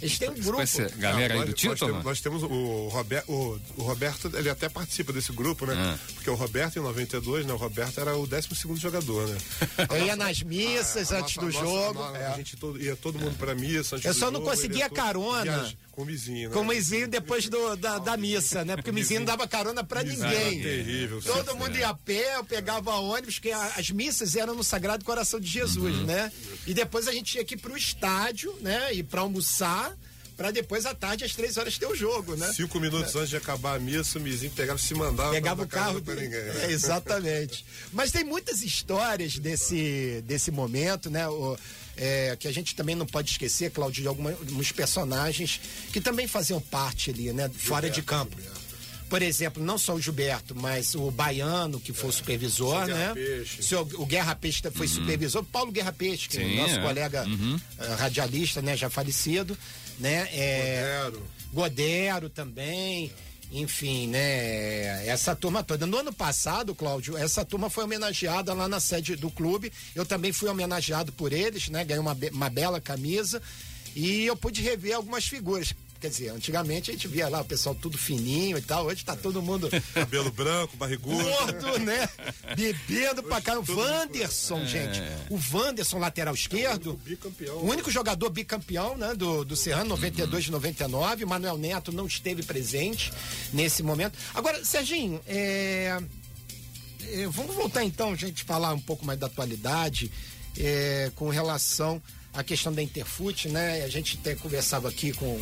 Eles 0.01 0.17
têm 0.17 0.29
um 0.29 0.35
com 0.35 0.41
grupo. 0.41 0.61
essa 0.61 0.87
galera 0.97 1.33
aí 1.33 1.39
nós, 1.41 1.49
do 1.49 1.51
nós 1.51 1.59
título? 1.59 1.91
temos, 1.91 2.05
nós 2.05 2.21
temos 2.21 2.43
o, 2.43 2.87
Roberto, 2.87 3.29
o, 3.29 3.59
o 3.77 3.83
Roberto, 3.83 4.31
ele 4.33 4.49
até 4.49 4.69
participa 4.69 5.11
desse 5.11 5.33
grupo, 5.33 5.65
né? 5.65 5.73
Ah. 5.77 5.97
Porque 6.15 6.29
o 6.29 6.35
Roberto, 6.35 6.77
em 6.79 6.81
92, 6.81 7.45
né? 7.45 7.51
O 7.53 7.57
Roberto 7.57 7.99
era 7.99 8.15
o 8.15 8.25
12 8.25 8.47
jogador, 8.77 9.27
né? 9.27 9.37
Eu 9.91 10.05
ia 10.05 10.15
nas 10.15 10.41
missas 10.41 11.11
A 11.11 11.17
antes 11.19 11.35
nossa- 11.35 11.51
do 11.51 11.57
a 11.57 11.61
nossa- 11.63 11.75
jogo. 11.83 12.03
a, 12.03 12.17
é. 12.17 12.27
a 12.27 12.37
gente 12.37 12.55
todo, 12.55 12.81
ia 12.81 12.95
todo 12.95 13.19
mundo 13.19 13.35
pra 13.37 13.53
missa. 13.53 13.97
Antes 13.97 14.05
Eu 14.05 14.13
do 14.13 14.19
só 14.19 14.31
não 14.31 14.39
jogo, 14.39 14.49
conseguia 14.51 14.89
carona. 14.89 15.43
viaja 15.43 15.75
com 15.99 16.03
o 16.03 16.05
Mizinho, 16.05 16.49
né? 16.49 16.53
Com 16.55 16.61
o 16.61 16.65
Mizinho 16.65 17.07
depois 17.09 17.49
do, 17.49 17.75
da, 17.75 17.97
da 17.99 18.15
missa, 18.15 18.63
né? 18.63 18.75
Porque 18.77 18.89
o 18.91 18.93
Mizinho 18.93 19.19
não 19.19 19.25
dava 19.25 19.47
carona 19.47 19.83
pra 19.83 20.01
ninguém. 20.01 20.61
terrível, 20.61 21.21
Todo 21.21 21.55
mundo 21.57 21.75
é. 21.75 21.79
ia 21.79 21.89
a 21.89 21.93
pé, 21.93 22.35
eu 22.37 22.43
pegava 22.45 22.91
ônibus, 22.95 23.35
porque 23.35 23.51
a- 23.51 23.73
as 23.77 23.89
missas 23.89 24.35
eram 24.35 24.55
no 24.55 24.63
Sagrado 24.63 25.03
Coração 25.03 25.39
de 25.39 25.47
Jesus, 25.47 25.97
Uhum. 25.97 26.05
né? 26.05 26.31
E 26.65 26.73
depois 26.73 27.07
a 27.07 27.11
gente 27.11 27.31
tinha 27.33 27.43
que 27.43 27.55
ir 27.55 27.57
pro 27.57 27.75
estádio, 27.75 28.55
né? 28.61 28.93
E 28.93 29.03
pra 29.03 29.21
almoçar, 29.21 29.93
pra 30.37 30.51
depois 30.51 30.85
à 30.85 30.95
tarde, 30.95 31.25
às 31.25 31.35
três 31.35 31.57
horas, 31.57 31.77
ter 31.77 31.85
o 31.85 31.93
jogo, 31.95 32.35
né? 32.37 32.49
Cinco 32.53 32.79
minutos 32.79 33.13
antes 33.17 33.29
de 33.29 33.35
acabar 33.35 33.75
a 33.75 33.79
missa, 33.79 34.17
o 34.17 34.21
Mizinho 34.21 34.51
pegava 34.53 34.79
e 34.79 34.81
se 34.81 34.93
mandava. 34.93 35.31
Pegava 35.31 35.63
o 35.63 35.67
carro 35.67 36.01
pra 36.01 36.15
ninguém. 36.15 36.29
né? 36.43 36.61
É, 36.69 36.71
exatamente. 36.71 37.65
Mas 37.91 38.09
tem 38.11 38.23
muitas 38.23 38.61
histórias 38.61 39.37
desse, 39.37 40.23
desse 40.25 40.49
momento, 40.49 41.09
né? 41.09 41.27
O, 41.27 41.57
é, 41.99 42.35
que 42.39 42.47
a 42.47 42.51
gente 42.51 42.73
também 42.75 42.95
não 42.95 43.05
pode 43.05 43.29
esquecer, 43.31 43.69
Claudio, 43.71 44.01
de 44.01 44.07
alguns 44.07 44.71
personagens 44.71 45.59
que 45.91 45.99
também 45.99 46.27
faziam 46.27 46.61
parte 46.61 47.09
ali, 47.11 47.33
né? 47.33 47.49
Fora 47.53 47.89
de 47.89 48.01
campo. 48.01 48.37
Por 49.09 49.21
exemplo, 49.23 49.61
não 49.63 49.75
só 49.77 49.95
o 49.95 49.99
Gilberto, 50.01 50.55
mas 50.55 50.93
o 50.93 51.09
Baiano, 51.09 51.79
que 51.79 51.91
foi 51.91 52.09
o 52.09 52.13
supervisor, 52.13 52.85
né? 52.85 53.11
Peixe. 53.15 53.63
Seu- 53.63 53.81
o 53.95 54.05
Guerra 54.05 54.35
Peixe 54.35 54.61
foi 54.71 54.87
supervisor, 54.87 55.43
Paulo 55.43 55.71
Guerra 55.71 55.91
Peixe, 55.91 56.29
que 56.29 56.37
é 56.37 56.41
Sim, 56.41 56.53
o 56.53 56.61
nosso 56.61 56.75
é. 56.75 56.81
colega 56.83 57.25
eh, 57.79 57.93
radialista, 57.95 58.61
né? 58.61 58.77
Já 58.77 58.87
falecido, 58.89 59.57
né? 59.99 60.29
É, 60.31 61.01
Rodero. 61.05 61.27
Godero 61.51 62.29
também, 62.29 63.11
enfim, 63.51 64.07
né? 64.07 65.07
Essa 65.07 65.35
turma 65.35 65.63
toda. 65.63 65.87
No 65.87 65.97
ano 65.97 66.13
passado, 66.13 66.75
Cláudio, 66.75 67.17
essa 67.17 67.43
turma 67.43 67.69
foi 67.69 67.83
homenageada 67.83 68.53
lá 68.53 68.67
na 68.67 68.79
sede 68.79 69.15
do 69.15 69.31
clube. 69.31 69.71
Eu 69.95 70.05
também 70.05 70.31
fui 70.31 70.49
homenageado 70.49 71.11
por 71.11 71.33
eles, 71.33 71.67
né? 71.69 71.83
Ganhei 71.83 72.01
uma, 72.01 72.15
uma 72.31 72.49
bela 72.49 72.79
camisa 72.79 73.41
e 73.95 74.25
eu 74.25 74.35
pude 74.35 74.61
rever 74.61 74.95
algumas 74.95 75.25
figuras. 75.25 75.73
Quer 75.99 76.09
dizer, 76.09 76.29
antigamente 76.29 76.89
a 76.89 76.93
gente 76.93 77.09
via 77.09 77.27
lá 77.27 77.41
o 77.41 77.45
pessoal 77.45 77.75
tudo 77.75 77.97
fininho 77.97 78.57
e 78.57 78.61
tal. 78.61 78.85
Hoje 78.85 79.03
tá 79.03 79.17
todo 79.17 79.41
mundo 79.41 79.69
Cabelo 79.93 80.31
branco, 80.31 80.77
barrigudo. 80.77 81.21
gordo, 81.21 81.79
né? 81.79 82.07
Bebendo 82.55 83.21
pra 83.21 83.41
cá. 83.41 83.59
O 83.59 83.65
Wanderson, 83.75 84.65
gente. 84.65 85.01
O 85.29 85.37
Wanderson, 85.51 85.97
lateral 85.99 86.33
esquerdo. 86.33 86.93
bicampeão. 87.03 87.57
O 87.57 87.69
único 87.69 87.91
jogador 87.91 88.29
bicampeão, 88.29 88.95
né? 88.95 89.13
Do, 89.13 89.43
do 89.43 89.57
Serrano, 89.57 89.89
92 89.89 90.45
e 90.45 90.51
99. 90.51 91.25
Manuel 91.25 91.57
Neto 91.57 91.91
não 91.91 92.05
esteve 92.07 92.43
presente 92.43 93.11
nesse 93.51 93.83
momento. 93.83 94.17
Agora, 94.33 94.63
Serginho, 94.63 95.19
é, 95.27 96.01
é, 97.11 97.27
vamos 97.27 97.55
voltar 97.55 97.83
então, 97.83 98.15
gente, 98.15 98.45
falar 98.45 98.73
um 98.73 98.79
pouco 98.79 99.05
mais 99.05 99.19
da 99.19 99.27
atualidade 99.27 100.09
é, 100.57 101.11
com 101.15 101.29
relação 101.29 102.01
à 102.33 102.43
questão 102.43 102.73
da 102.73 102.81
Interfute, 102.81 103.49
né? 103.49 103.83
A 103.83 103.89
gente 103.89 104.17
até 104.19 104.35
conversava 104.35 104.89
aqui 104.89 105.13
com 105.13 105.39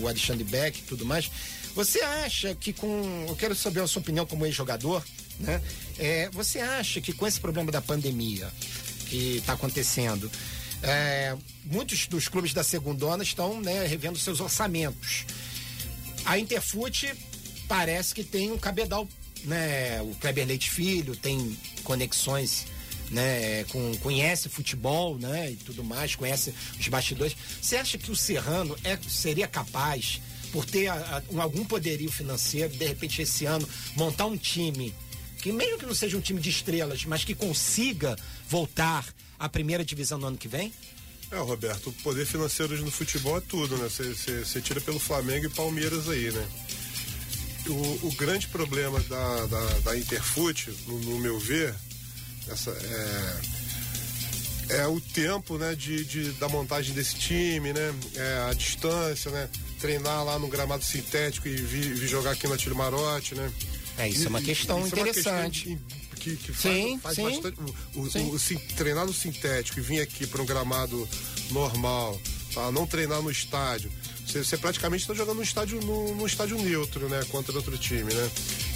o 0.00 0.08
Alexandre 0.08 0.44
Beck 0.44 0.78
e 0.78 0.82
tudo 0.82 1.04
mais. 1.04 1.30
Você 1.74 2.00
acha 2.00 2.54
que 2.54 2.72
com. 2.72 3.26
Eu 3.28 3.36
quero 3.36 3.54
saber 3.54 3.80
a 3.80 3.86
sua 3.86 4.00
opinião 4.00 4.24
como 4.26 4.46
ex-jogador, 4.46 5.04
né? 5.38 5.62
É, 5.98 6.30
você 6.30 6.58
acha 6.58 7.00
que 7.00 7.12
com 7.12 7.26
esse 7.26 7.40
problema 7.40 7.70
da 7.70 7.80
pandemia 7.80 8.50
que 9.08 9.36
está 9.36 9.52
acontecendo, 9.52 10.30
é, 10.82 11.36
muitos 11.64 12.06
dos 12.06 12.28
clubes 12.28 12.52
da 12.52 12.64
segundona 12.64 13.22
estão 13.22 13.60
né, 13.60 13.86
revendo 13.86 14.18
seus 14.18 14.40
orçamentos. 14.40 15.24
A 16.24 16.38
Interfute 16.38 17.12
parece 17.68 18.14
que 18.14 18.24
tem 18.24 18.50
um 18.50 18.58
cabedal, 18.58 19.08
né? 19.44 20.00
O 20.02 20.14
Kleber 20.16 20.46
Leite 20.46 20.70
Filho 20.70 21.16
tem 21.16 21.56
conexões, 21.84 22.66
né? 23.10 23.64
Com, 23.64 23.96
conhece 23.98 24.48
futebol, 24.48 25.18
né? 25.18 25.52
E 25.52 25.56
tudo 25.56 25.82
mais, 25.84 26.14
conhece 26.14 26.52
os 26.78 26.88
bastidores. 26.88 27.36
Você 27.60 27.76
acha 27.76 27.98
que 27.98 28.10
o 28.10 28.16
Serrano 28.16 28.76
é, 28.84 28.98
seria 29.08 29.46
capaz, 29.46 30.20
por 30.52 30.64
ter 30.64 30.86
a- 30.88 30.94
a- 30.94 31.22
um- 31.32 31.40
algum 31.40 31.64
poderio 31.64 32.10
financeiro, 32.10 32.74
de 32.76 32.86
repente 32.86 33.20
esse 33.22 33.44
ano, 33.46 33.68
montar 33.96 34.26
um 34.26 34.36
time 34.36 34.94
que 35.42 35.52
mesmo 35.52 35.78
que 35.78 35.86
não 35.86 35.94
seja 35.94 36.16
um 36.16 36.20
time 36.20 36.40
de 36.40 36.50
estrelas, 36.50 37.04
mas 37.04 37.22
que 37.22 37.34
consiga 37.34 38.16
voltar 38.48 39.06
à 39.38 39.48
primeira 39.48 39.84
divisão 39.84 40.18
no 40.18 40.26
ano 40.26 40.36
que 40.36 40.48
vem? 40.48 40.72
É, 41.30 41.36
Roberto, 41.38 41.90
o 41.90 41.92
poder 41.92 42.24
financeiro 42.26 42.80
no 42.84 42.90
futebol 42.90 43.36
é 43.36 43.40
tudo, 43.40 43.76
né? 43.76 43.88
Você 43.88 44.60
tira 44.60 44.80
pelo 44.80 44.98
Flamengo 44.98 45.46
e 45.46 45.50
Palmeiras 45.50 46.08
aí, 46.08 46.30
né? 46.32 46.48
O, 47.68 48.06
o 48.08 48.12
grande 48.16 48.46
problema 48.46 49.00
da, 49.00 49.46
da, 49.46 49.60
da 49.80 49.98
Interfute, 49.98 50.70
no, 50.86 50.98
no 51.00 51.18
meu 51.18 51.38
ver, 51.38 51.74
essa, 52.50 52.70
é, 54.70 54.80
é 54.80 54.86
o 54.86 55.00
tempo 55.00 55.56
né, 55.58 55.74
de, 55.74 56.04
de- 56.04 56.30
da 56.32 56.48
montagem 56.48 56.94
desse 56.94 57.14
time, 57.16 57.72
né? 57.72 57.94
É 58.14 58.48
a 58.50 58.52
distância, 58.54 59.30
né? 59.30 59.48
Treinar 59.80 60.24
lá 60.24 60.38
no 60.38 60.48
gramado 60.48 60.84
sintético 60.84 61.46
e 61.48 61.56
vir, 61.56 61.94
vir 61.94 62.08
jogar 62.08 62.32
aqui 62.32 62.48
na 62.48 62.56
Tiro 62.56 62.74
Marote, 62.74 63.34
né? 63.34 63.52
É, 63.98 64.08
isso 64.08 64.26
é 64.26 64.28
uma 64.28 64.40
E- 64.40 64.44
questão 64.44 64.84
isso 64.84 64.94
é 64.94 64.98
uma 64.98 65.08
interessante. 65.08 65.68
questão 65.68 65.96
que, 66.16 66.36
que 66.36 66.52
Sim, 66.54 66.98
faz, 67.00 67.14
sim. 67.16 67.22
bastante. 67.22 67.58
O, 67.94 68.00
o- 68.02 68.10
Sim. 68.10 68.30
o 68.30 68.38
sin- 68.38 68.58
treinar 68.76 69.06
no 69.06 69.12
sintético 69.14 69.78
e 69.78 69.82
vir 69.82 70.00
aqui 70.00 70.26
para 70.26 70.42
um 70.42 70.46
gramado 70.46 71.08
normal, 71.50 72.20
tá? 72.52 72.72
não 72.72 72.86
treinar 72.86 73.22
no 73.22 73.30
estádio. 73.30 73.90
Você, 74.26 74.42
você 74.42 74.56
praticamente 74.56 75.02
está 75.04 75.14
jogando 75.14 75.36
no 75.36 75.42
estádio, 75.44 75.80
no, 75.82 76.14
no 76.16 76.26
estádio 76.26 76.58
neutro, 76.58 77.08
né? 77.08 77.24
Contra 77.30 77.54
outro 77.54 77.78
time, 77.78 78.12
né? 78.12 78.30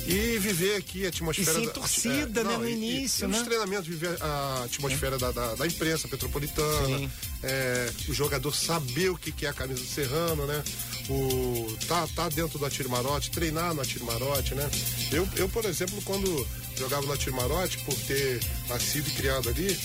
E 0.06 0.38
viver 0.38 0.76
aqui 0.76 1.04
a 1.04 1.08
atmosfera. 1.08 1.50
E 1.50 1.54
sem 1.54 1.66
da- 1.66 1.72
torcida, 1.72 2.42
né, 2.44 2.56
no 2.56 2.68
e- 2.68 2.72
início, 2.72 3.24
e 3.24 3.28
nos 3.28 3.38
né? 3.38 3.44
treinamentos, 3.44 3.86
viver 3.86 4.16
a 4.20 4.62
atmosfera 4.64 5.18
da, 5.18 5.30
da, 5.30 5.54
da 5.54 5.66
imprensa 5.66 6.08
petropolitana. 6.08 7.10
É, 7.42 7.90
o 8.08 8.14
jogador 8.14 8.54
saber 8.54 9.10
o 9.10 9.16
que, 9.16 9.30
que 9.32 9.46
é 9.46 9.48
a 9.48 9.52
camisa 9.52 9.80
do 9.80 9.86
Serrano, 9.86 10.46
né? 10.46 10.62
O, 11.08 11.76
tá, 11.88 12.06
tá 12.14 12.28
dentro 12.28 12.58
do 12.58 12.66
Atiro 12.66 12.88
Marote, 12.90 13.30
treinar 13.30 13.74
no 13.74 13.80
Atiro 13.80 14.04
Marote, 14.04 14.54
né? 14.54 14.68
Eu, 15.12 15.28
eu, 15.36 15.48
por 15.48 15.64
exemplo, 15.64 16.00
quando 16.04 16.46
jogava 16.76 17.06
no 17.06 17.12
Atiro 17.12 17.34
Marote, 17.36 17.78
por 17.84 17.94
ter 17.94 18.40
nascido 18.68 19.08
e 19.08 19.10
criado 19.12 19.48
ali, 19.48 19.76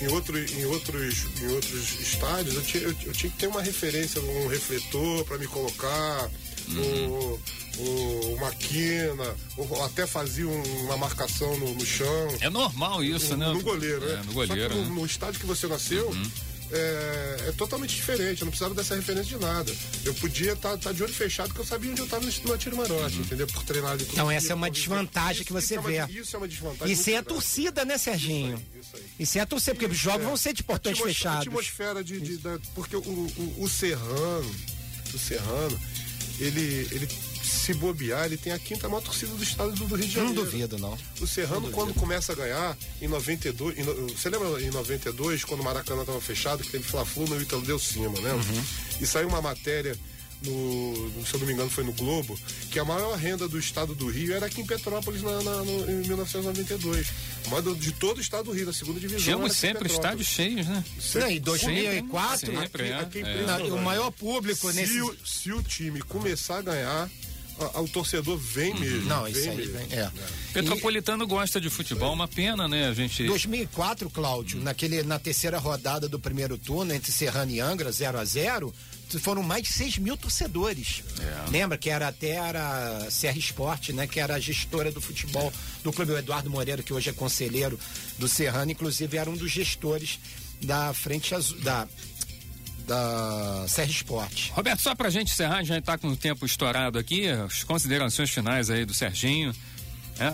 em, 0.00 0.08
outro, 0.08 0.36
em, 0.38 0.64
outros, 0.66 1.24
em 1.40 1.46
outros 1.48 2.00
estádios, 2.00 2.54
eu 2.56 2.62
tinha, 2.62 2.82
eu, 2.82 2.94
eu 3.06 3.12
tinha 3.12 3.30
que 3.30 3.38
ter 3.38 3.46
uma 3.46 3.62
referência, 3.62 4.20
um 4.20 4.48
refletor 4.48 5.24
para 5.24 5.38
me 5.38 5.46
colocar, 5.46 6.30
o, 6.70 7.40
o, 7.78 8.34
uma 8.36 8.50
quina, 8.52 9.34
ou 9.56 9.84
até 9.84 10.06
fazia 10.06 10.46
um- 10.46 10.84
uma 10.84 10.96
marcação 10.96 11.56
no, 11.58 11.74
no 11.74 11.84
chão. 11.86 12.36
É 12.40 12.48
normal 12.50 13.02
isso, 13.02 13.32
no, 13.32 13.36
né? 13.38 13.52
no 13.52 13.62
goleiro, 13.62 14.04
é, 14.08 14.16
né? 14.16 14.22
No 14.26 14.32
Só 14.32 14.40
que 14.42 14.46
goleiro. 14.48 14.74
no, 14.74 14.82
né? 14.82 14.88
no 14.90 15.06
estádio 15.06 15.40
que 15.40 15.46
você 15.46 15.66
nasceu, 15.66 16.14
é, 16.72 17.44
é 17.48 17.52
totalmente 17.52 17.94
diferente. 17.94 18.40
Eu 18.40 18.46
não 18.46 18.50
precisava 18.50 18.74
dessa 18.74 18.94
referência 18.96 19.36
de 19.36 19.44
nada. 19.44 19.72
Eu 20.04 20.14
podia 20.14 20.52
estar 20.52 20.76
de 20.76 21.02
olho 21.02 21.12
fechado, 21.12 21.48
porque 21.48 21.60
eu 21.60 21.64
sabia 21.66 21.90
onde 21.90 22.00
eu 22.00 22.04
estava 22.06 22.24
no, 22.24 22.52
Atiro 22.54 22.76
Marote, 22.76 23.18
entendeu? 23.18 23.46
Por 23.46 23.62
treinar 23.64 23.92
ali. 23.92 24.06
Então 24.10 24.30
essa 24.30 24.52
é 24.52 24.54
uma 24.54 24.66
por- 24.68 24.72
desvantagem 24.72 25.32
isso- 25.34 25.44
que 25.44 25.52
você 25.52 25.64
isso 25.66 25.74
é 25.74 25.78
uma- 25.80 26.06
vê. 26.06 26.20
isso 26.20 26.34
é 26.34 26.38
uma 26.38 26.48
desvantagem. 26.48 26.92
E 26.92 26.96
sem 26.96 27.16
a 27.16 27.22
torcida, 27.22 27.84
né, 27.84 27.98
Serginho? 27.98 28.60
Isso 28.80 28.96
aí. 28.96 29.02
E 29.20 29.26
sem 29.26 29.42
a 29.42 29.46
torcida, 29.46 29.74
porque 29.74 29.92
os 29.92 29.98
jogos 29.98 30.22
É. 30.22 30.24
vão 30.26 30.36
ser 30.36 30.52
de 30.52 30.62
portões 30.62 30.98
fechados. 30.98 31.40
atmosfera 31.46 32.02
de, 32.02 32.20
de- 32.20 32.38
da- 32.38 32.58
porque 32.74 32.96
o, 32.96 33.00
o, 33.00 33.54
o 33.58 33.68
Serrano, 33.68 34.54
o 35.12 35.18
Serrano, 35.18 35.78
ele, 36.38 36.88
ele 36.90 37.08
se 37.42 37.74
bobear, 37.74 38.26
ele 38.26 38.36
tem 38.36 38.52
a 38.52 38.58
quinta 38.58 38.88
maior 38.88 39.00
torcida 39.00 39.32
do 39.34 39.42
estado 39.42 39.72
do, 39.72 39.84
Rio 39.86 40.06
de 40.06 40.16
Não 40.16 40.26
Janeiro. 40.28 40.44
duvido, 40.44 40.78
não. 40.78 40.96
O 41.20 41.26
Serrano, 41.26 41.70
quando 41.70 41.94
começa 41.94 42.32
a 42.32 42.34
ganhar, 42.34 42.76
em 43.00 43.08
92. 43.08 43.78
em 43.78 43.82
você 43.82 44.28
lembra 44.28 44.60
em 44.60 44.70
92, 44.70 45.44
quando 45.44 45.60
o 45.60 45.64
Maracanã 45.64 46.00
estava 46.00 46.20
fechado, 46.20 46.62
que 46.62 46.70
teve 46.70 46.84
Fla-Flu 46.84 47.26
no 47.26 47.40
Ítalo 47.40 47.62
Deu 47.62 47.78
Cima, 47.78 48.20
né? 48.20 48.32
Uhum. 48.32 48.64
E 49.00 49.06
saiu 49.06 49.28
uma 49.28 49.40
matéria. 49.40 49.96
No, 50.44 51.24
se 51.26 51.34
eu 51.34 51.40
não 51.40 51.46
me 51.46 51.52
engano, 51.52 51.70
foi 51.70 51.84
no 51.84 51.92
Globo, 51.92 52.38
que 52.70 52.78
a 52.78 52.84
maior 52.84 53.16
renda 53.16 53.48
do 53.48 53.58
estado 53.58 53.94
do 53.94 54.08
Rio 54.08 54.34
era 54.34 54.46
aqui 54.46 54.60
em 54.60 54.66
Petrópolis 54.66 55.22
na, 55.22 55.42
na- 55.42 55.62
no- 55.62 55.90
em 55.90 56.06
1992. 56.06 57.06
A 57.46 57.48
maior 57.50 57.62
do- 57.62 57.74
de 57.76 57.92
todo 57.92 58.18
o 58.18 58.20
estado 58.20 58.44
do 58.44 58.52
Rio, 58.52 58.66
da 58.66 58.72
segunda 58.72 59.00
divisão. 59.00 59.22
Tínhamos 59.24 59.56
sempre 59.56 59.88
estádios 59.90 60.26
cheios, 60.28 60.66
né? 60.66 60.84
Não, 61.14 61.28
em 61.30 61.40
2004, 61.40 62.38
Sempre, 62.46 62.92
Aqui- 62.92 63.18
é. 63.20 63.24
aqui 63.50 63.68
É. 63.68 63.72
O 63.72 63.82
maior 63.82 64.10
público 64.10 64.70
se, 64.70 64.76
nesse. 64.76 65.00
o, 65.00 65.16
se 65.24 65.52
o 65.52 65.62
time 65.62 66.00
começar 66.02 66.58
a 66.58 66.62
ganhar, 66.62 67.10
a, 67.58 67.80
o 67.80 67.88
torcedor 67.88 68.36
vem 68.36 68.72
uhum. 68.72 68.80
mesmo. 68.80 69.08
Não, 69.08 69.28
isso 69.28 69.48
aí 69.48 69.66
vem, 69.66 69.98
é. 69.98 70.10
Petropolitano 70.52 71.24
e... 71.24 71.26
gosta 71.26 71.60
de 71.60 71.70
futebol, 71.70 72.12
uma 72.12 72.28
pena, 72.28 72.66
né? 72.66 72.88
A 72.88 72.94
gente. 72.94 73.24
2004, 73.24 74.10
Cláudio, 74.10 74.60
naquele, 74.60 75.02
na 75.02 75.18
terceira 75.18 75.58
rodada 75.58 76.08
do 76.08 76.18
primeiro 76.18 76.58
turno, 76.58 76.92
entre 76.92 77.12
Serrano 77.12 77.50
e 77.50 77.60
Angra, 77.60 77.90
0 77.90 78.18
a 78.18 78.24
0 78.24 78.74
foram 79.18 79.42
mais 79.42 79.62
de 79.62 79.72
6 79.72 79.98
mil 79.98 80.16
torcedores. 80.16 81.02
É. 81.20 81.50
Lembra 81.50 81.78
que 81.78 81.90
era 81.90 82.08
até 82.08 82.30
era 82.30 83.08
Serra 83.10 83.38
Esporte, 83.38 83.92
né? 83.92 84.06
Que 84.06 84.18
era 84.18 84.34
a 84.34 84.40
gestora 84.40 84.90
do 84.90 85.00
futebol 85.00 85.52
do 85.82 85.92
clube, 85.92 86.12
o 86.12 86.18
Eduardo 86.18 86.50
Moreira, 86.50 86.82
que 86.82 86.92
hoje 86.92 87.10
é 87.10 87.12
conselheiro 87.12 87.78
do 88.18 88.26
Serrano, 88.26 88.72
inclusive 88.72 89.16
era 89.16 89.30
um 89.30 89.36
dos 89.36 89.50
gestores 89.50 90.18
da 90.62 90.92
frente 90.94 91.34
azul, 91.34 91.58
da 91.60 91.86
da 92.86 93.64
Serra 93.68 93.90
Esporte. 93.90 94.52
Roberto, 94.52 94.80
só 94.80 94.94
pra 94.94 95.10
gente 95.10 95.32
encerrar, 95.32 95.64
já 95.64 95.78
está 95.78 95.98
com 95.98 96.08
o 96.08 96.16
tempo 96.16 96.44
estourado 96.44 96.98
aqui, 96.98 97.28
as 97.28 97.64
considerações 97.64 98.30
finais 98.30 98.70
aí 98.70 98.84
do 98.84 98.94
Serginho. 98.94 99.54
É. 100.18 100.32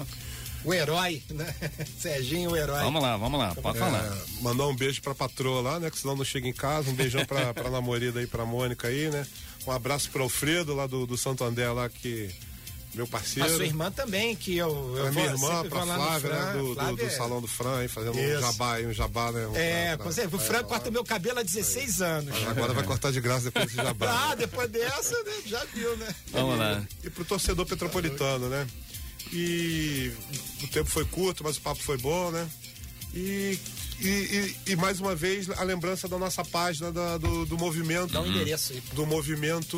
O 0.65 0.75
herói, 0.75 1.23
né? 1.31 1.55
Serginho, 1.99 2.51
o 2.51 2.57
herói. 2.57 2.83
Vamos 2.83 3.03
lá, 3.03 3.17
vamos 3.17 3.41
lá, 3.41 3.55
pode 3.55 3.79
é, 3.79 3.81
falar. 3.81 4.19
Mandar 4.43 4.67
um 4.67 4.77
beijo 4.77 5.01
pra 5.01 5.15
patroa 5.15 5.63
lá, 5.63 5.81
né? 5.81 5.91
Que 5.91 5.99
senão 5.99 6.17
não 6.17 6.25
chega 6.25 6.47
em 6.47 6.53
casa. 6.53 6.91
Um 6.91 6.95
beijão 6.95 7.25
pra, 7.25 7.53
pra 7.55 7.71
namorada 7.71 8.21
aí, 8.21 8.27
pra 8.27 8.45
Mônica 8.45 8.89
aí, 8.89 9.09
né? 9.11 9.27
Um 9.67 9.71
abraço 9.71 10.11
pro 10.11 10.23
Alfredo 10.23 10.75
lá 10.75 10.87
do, 10.87 11.07
do 11.07 11.17
Santo 11.17 11.45
André 11.45 11.71
lá 11.71 11.89
que 11.89 12.31
meu 12.94 13.07
parceiro. 13.07 13.48
A 13.48 13.55
sua 13.55 13.64
irmã 13.64 13.90
também, 13.90 14.35
que 14.35 14.57
eu. 14.57 14.94
eu 14.96 15.07
a 15.07 15.11
minha 15.12 15.26
irmã, 15.26 15.64
pra 15.68 15.83
Flávia, 15.85 16.31
né? 16.31 16.53
Do, 16.53 16.74
do, 16.74 16.96
do, 16.96 17.11
salão 17.11 17.40
do 17.40 17.46
Fran, 17.46 17.87
fazendo 17.88 18.18
Isso. 18.18 18.38
um 18.38 18.40
jabá 18.40 18.74
aí, 18.74 18.87
um 18.87 18.92
jabá, 18.92 19.33
né? 19.33 19.46
Um, 19.46 19.57
é, 19.57 19.96
pra, 19.96 20.12
pra, 20.12 20.26
o 20.37 20.38
Fran 20.38 20.64
corta 20.64 20.90
meu 20.90 21.05
cabelo 21.05 21.38
há 21.38 21.42
16 21.42 22.03
aí. 22.03 22.11
anos. 22.11 22.46
Agora 22.48 22.72
vai 22.72 22.85
cortar 22.87 23.12
de 23.12 23.20
graça 23.20 23.44
depois 23.44 23.66
desse 23.66 23.76
jabá. 23.76 24.31
ah, 24.31 24.35
depois 24.35 24.68
dessa, 24.70 25.22
né? 25.22 25.33
Já 25.46 25.64
viu, 25.72 25.96
né? 25.96 26.14
Vamos 26.33 26.59
lá. 26.59 26.83
E, 27.03 27.07
e 27.07 27.11
pro 27.11 27.24
torcedor 27.24 27.66
petropolitano, 27.66 28.48
né? 28.48 28.66
E 29.33 30.12
o 30.62 30.66
tempo 30.68 30.90
foi 30.90 31.05
curto, 31.05 31.44
mas 31.44 31.57
o 31.57 31.61
papo 31.61 31.81
foi 31.83 31.96
bom, 31.98 32.31
né? 32.31 32.48
E 33.14 33.59
e, 34.00 34.09
e, 34.66 34.72
e, 34.72 34.76
mais 34.76 34.98
uma 34.98 35.14
vez 35.14 35.50
a 35.50 35.62
lembrança 35.62 36.09
da 36.09 36.18
nossa 36.18 36.42
página 36.42 36.90
da, 36.90 37.18
do, 37.18 37.44
do 37.44 37.59
movimento. 37.59 38.14
Dá 38.14 38.22
um 38.22 38.26
endereço 38.26 38.72
aí. 38.72 38.83
Do 38.94 39.05
movimento. 39.05 39.76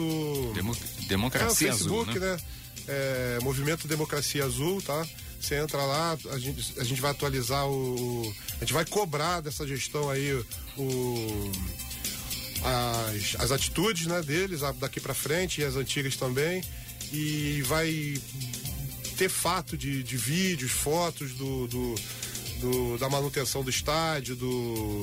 Demo, 0.55 0.77
democracia 1.09 1.69
é, 1.69 1.73
Facebook, 1.73 2.11
Azul, 2.11 2.21
né? 2.21 2.37
né? 2.37 2.41
É, 2.89 3.39
movimento 3.43 3.87
Democracia 3.87 4.45
Azul, 4.45 4.83
tá? 4.83 5.07
Você 5.41 5.57
entra 5.57 5.79
lá, 5.79 6.17
a 6.31 6.39
gente, 6.39 6.81
a 6.81 6.85
gente 6.85 7.01
vai 7.01 7.11
atualizar 7.11 7.67
o. 7.67 8.35
A 8.57 8.61
gente 8.61 8.73
vai 8.73 8.85
cobrar 8.85 9.41
dessa 9.41 9.67
gestão 9.67 10.09
aí 10.09 10.33
o. 10.77 11.51
As, 12.65 13.41
as 13.41 13.51
atitudes 13.51 14.07
né, 14.07 14.23
deles 14.23 14.61
daqui 14.79 15.01
para 15.01 15.15
frente 15.15 15.61
e 15.61 15.65
as 15.65 15.75
antigas 15.75 16.17
também. 16.17 16.63
E 17.13 17.61
vai 17.63 18.15
ter 19.17 19.29
fato 19.29 19.77
de, 19.77 20.03
de 20.03 20.17
vídeos, 20.17 20.71
fotos 20.71 21.33
do, 21.33 21.67
do, 21.67 21.95
do, 22.61 22.99
da 22.99 23.09
manutenção 23.09 23.63
do 23.63 23.71
estádio, 23.71 24.37
do, 24.37 25.03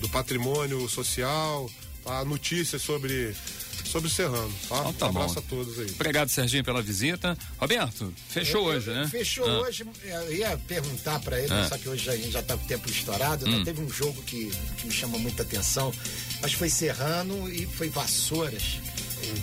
do 0.00 0.08
patrimônio 0.08 0.88
social, 0.88 1.70
tá? 2.02 2.24
notícias 2.24 2.82
sobre 2.82 3.34
sobre 3.88 4.08
o 4.08 4.10
Serrano, 4.10 4.52
tá? 4.68 4.80
Então, 4.80 4.92
tá 4.92 5.06
um 5.06 5.08
abraço 5.08 5.34
bom. 5.34 5.40
a 5.40 5.42
todos 5.42 5.78
aí. 5.78 5.90
Obrigado, 5.90 6.28
Serginho, 6.28 6.62
pela 6.62 6.82
visita. 6.82 7.36
Roberto, 7.58 8.12
fechou 8.28 8.70
eu, 8.70 8.76
hoje, 8.76 8.90
né? 8.90 9.08
Fechou 9.10 9.48
ah. 9.48 9.60
hoje. 9.60 9.84
Eu 10.04 10.32
ia 10.34 10.58
perguntar 10.68 11.18
para 11.20 11.40
ele, 11.40 11.52
ah. 11.52 11.66
só 11.68 11.78
que 11.78 11.88
hoje 11.88 12.08
a 12.10 12.16
gente 12.16 12.30
já 12.30 12.42
tá 12.42 12.56
com 12.56 12.64
o 12.64 12.68
tempo 12.68 12.88
estourado, 12.88 13.46
né? 13.46 13.52
hum. 13.52 13.58
né? 13.60 13.64
Teve 13.64 13.80
um 13.80 13.90
jogo 13.90 14.22
que, 14.22 14.50
que 14.76 14.86
me 14.86 14.92
chama 14.92 15.18
muita 15.18 15.42
atenção, 15.42 15.92
mas 16.40 16.52
foi 16.52 16.68
Serrano 16.68 17.48
e 17.48 17.66
foi 17.66 17.88
Vassouras. 17.88 18.78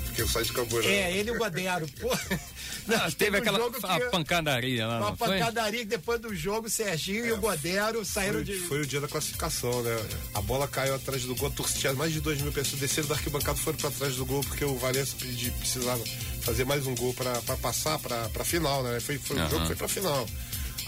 Porque 0.06 0.22
eu 0.22 0.28
saí 0.28 0.46
de 0.46 0.54
Camburão. 0.54 0.90
É, 0.90 1.12
ele 1.12 1.30
e 1.30 1.34
o 1.34 1.38
Godero. 1.38 1.88
Pô. 2.00 2.10
Não, 2.88 3.00
teve, 3.00 3.16
teve 3.16 3.38
aquela 3.38 3.60
que, 3.72 4.10
pancadaria 4.12 4.88
lá. 4.88 5.00
Uma 5.00 5.18
pancadaria 5.18 5.80
que 5.80 5.86
depois 5.86 6.20
do 6.20 6.36
jogo, 6.36 6.68
o 6.68 6.70
Serginho 6.70 7.26
é, 7.26 7.30
e 7.30 7.32
o 7.32 7.38
Godero 7.38 8.06
saíram 8.06 8.36
foi, 8.36 8.44
de. 8.44 8.54
Foi 8.60 8.82
o 8.82 8.86
dia 8.86 9.02
da 9.02 9.08
classificação, 9.08 9.82
né? 9.82 10.06
A 10.34 10.42
bola 10.42 10.68
caiu 10.68 10.96
atrás 10.96 11.24
do 11.24 11.36
gol, 11.36 11.52
tinha 11.78 11.94
mais 11.94 12.14
de 12.14 12.22
2 12.22 12.42
mil 12.42 12.52
pessoas 12.52 12.80
desceram 12.80 13.08
da 13.08 13.16
arquibancada 13.16 13.58
foram 13.58 13.78
para 13.78 13.92
trás 13.92 14.16
do 14.16 14.26
gol, 14.26 14.42
porque 14.42 14.64
o 14.64 14.78
Valência 14.78 15.18
precisava 15.18 16.04
fazer 16.42 16.66
mais 16.66 16.86
um 16.86 16.94
gol 16.96 17.14
para 17.14 17.42
passar 17.58 17.98
para 18.00 18.30
a 18.40 18.44
final, 18.44 18.84
né? 18.84 19.00
Foi, 19.00 19.18
foi 19.18 19.38
uhum. 19.38 19.46
O 19.46 19.50
jogo 19.50 19.66
foi 19.66 19.76
para 19.76 19.88
final. 19.88 20.28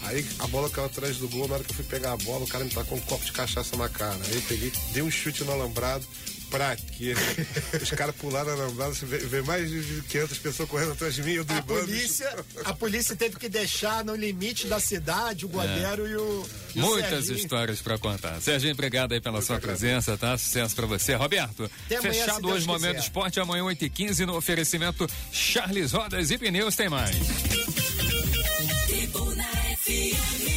Aí 0.04 0.24
a 0.38 0.46
bola 0.46 0.70
caiu 0.70 0.86
atrás 0.86 1.16
do 1.16 1.28
gol, 1.28 1.48
na 1.48 1.54
hora 1.54 1.64
que 1.64 1.70
eu 1.70 1.74
fui 1.76 1.84
pegar 1.84 2.12
a 2.12 2.16
bola, 2.16 2.44
o 2.44 2.48
cara 2.48 2.64
me 2.64 2.70
tacou 2.70 2.96
um 2.96 3.00
copo 3.00 3.24
de 3.24 3.32
cachaça 3.32 3.76
na 3.76 3.88
cara. 3.88 4.18
Aí 4.26 4.36
eu 4.36 4.42
peguei, 4.42 4.72
dei 4.92 5.02
um 5.02 5.10
chute 5.10 5.42
no 5.42 5.52
alambrado, 5.52 6.06
pra 6.50 6.76
quê? 6.76 7.14
Os 7.80 7.90
caras 7.90 8.14
pularam 8.16 8.56
na 8.56 8.64
andada, 8.64 8.92
vê 9.02 9.42
mais 9.42 9.70
de 9.70 10.02
500 10.08 10.38
pessoas 10.38 10.68
correndo 10.68 10.92
atrás 10.92 11.14
de 11.14 11.22
mim, 11.22 11.32
eu 11.32 11.46
a 11.48 11.62
polícia, 11.62 12.44
a 12.64 12.74
polícia 12.74 13.16
teve 13.16 13.36
que 13.36 13.48
deixar 13.48 14.04
no 14.04 14.14
limite 14.14 14.66
da 14.66 14.80
cidade 14.80 15.46
o 15.46 15.48
é. 15.48 15.52
goleiro 15.52 16.06
é. 16.06 16.10
e 16.10 16.16
o. 16.16 16.46
Muitas 16.74 17.28
o 17.28 17.34
histórias 17.34 17.80
para 17.80 17.98
contar. 17.98 18.40
Serginho, 18.40 18.72
obrigado 18.74 19.12
aí 19.12 19.20
pela 19.20 19.34
Muito 19.34 19.46
sua 19.46 19.58
presença, 19.58 20.16
tá? 20.16 20.36
Sucesso 20.36 20.74
para 20.74 20.86
você. 20.86 21.14
Roberto, 21.14 21.70
amanhã, 21.90 22.02
fechado 22.02 22.48
hoje 22.48 22.64
o 22.64 22.68
Momento 22.68 22.98
Esporte, 22.98 23.40
amanhã 23.40 23.64
8h15 23.64 24.26
no 24.26 24.36
oferecimento 24.36 25.06
Charles 25.32 25.92
Rodas 25.92 26.30
e 26.30 26.38
Pneus 26.38 26.76
tem 26.76 26.88
mais. 26.88 27.16
Tribuna 28.86 29.44
FM. 29.84 30.47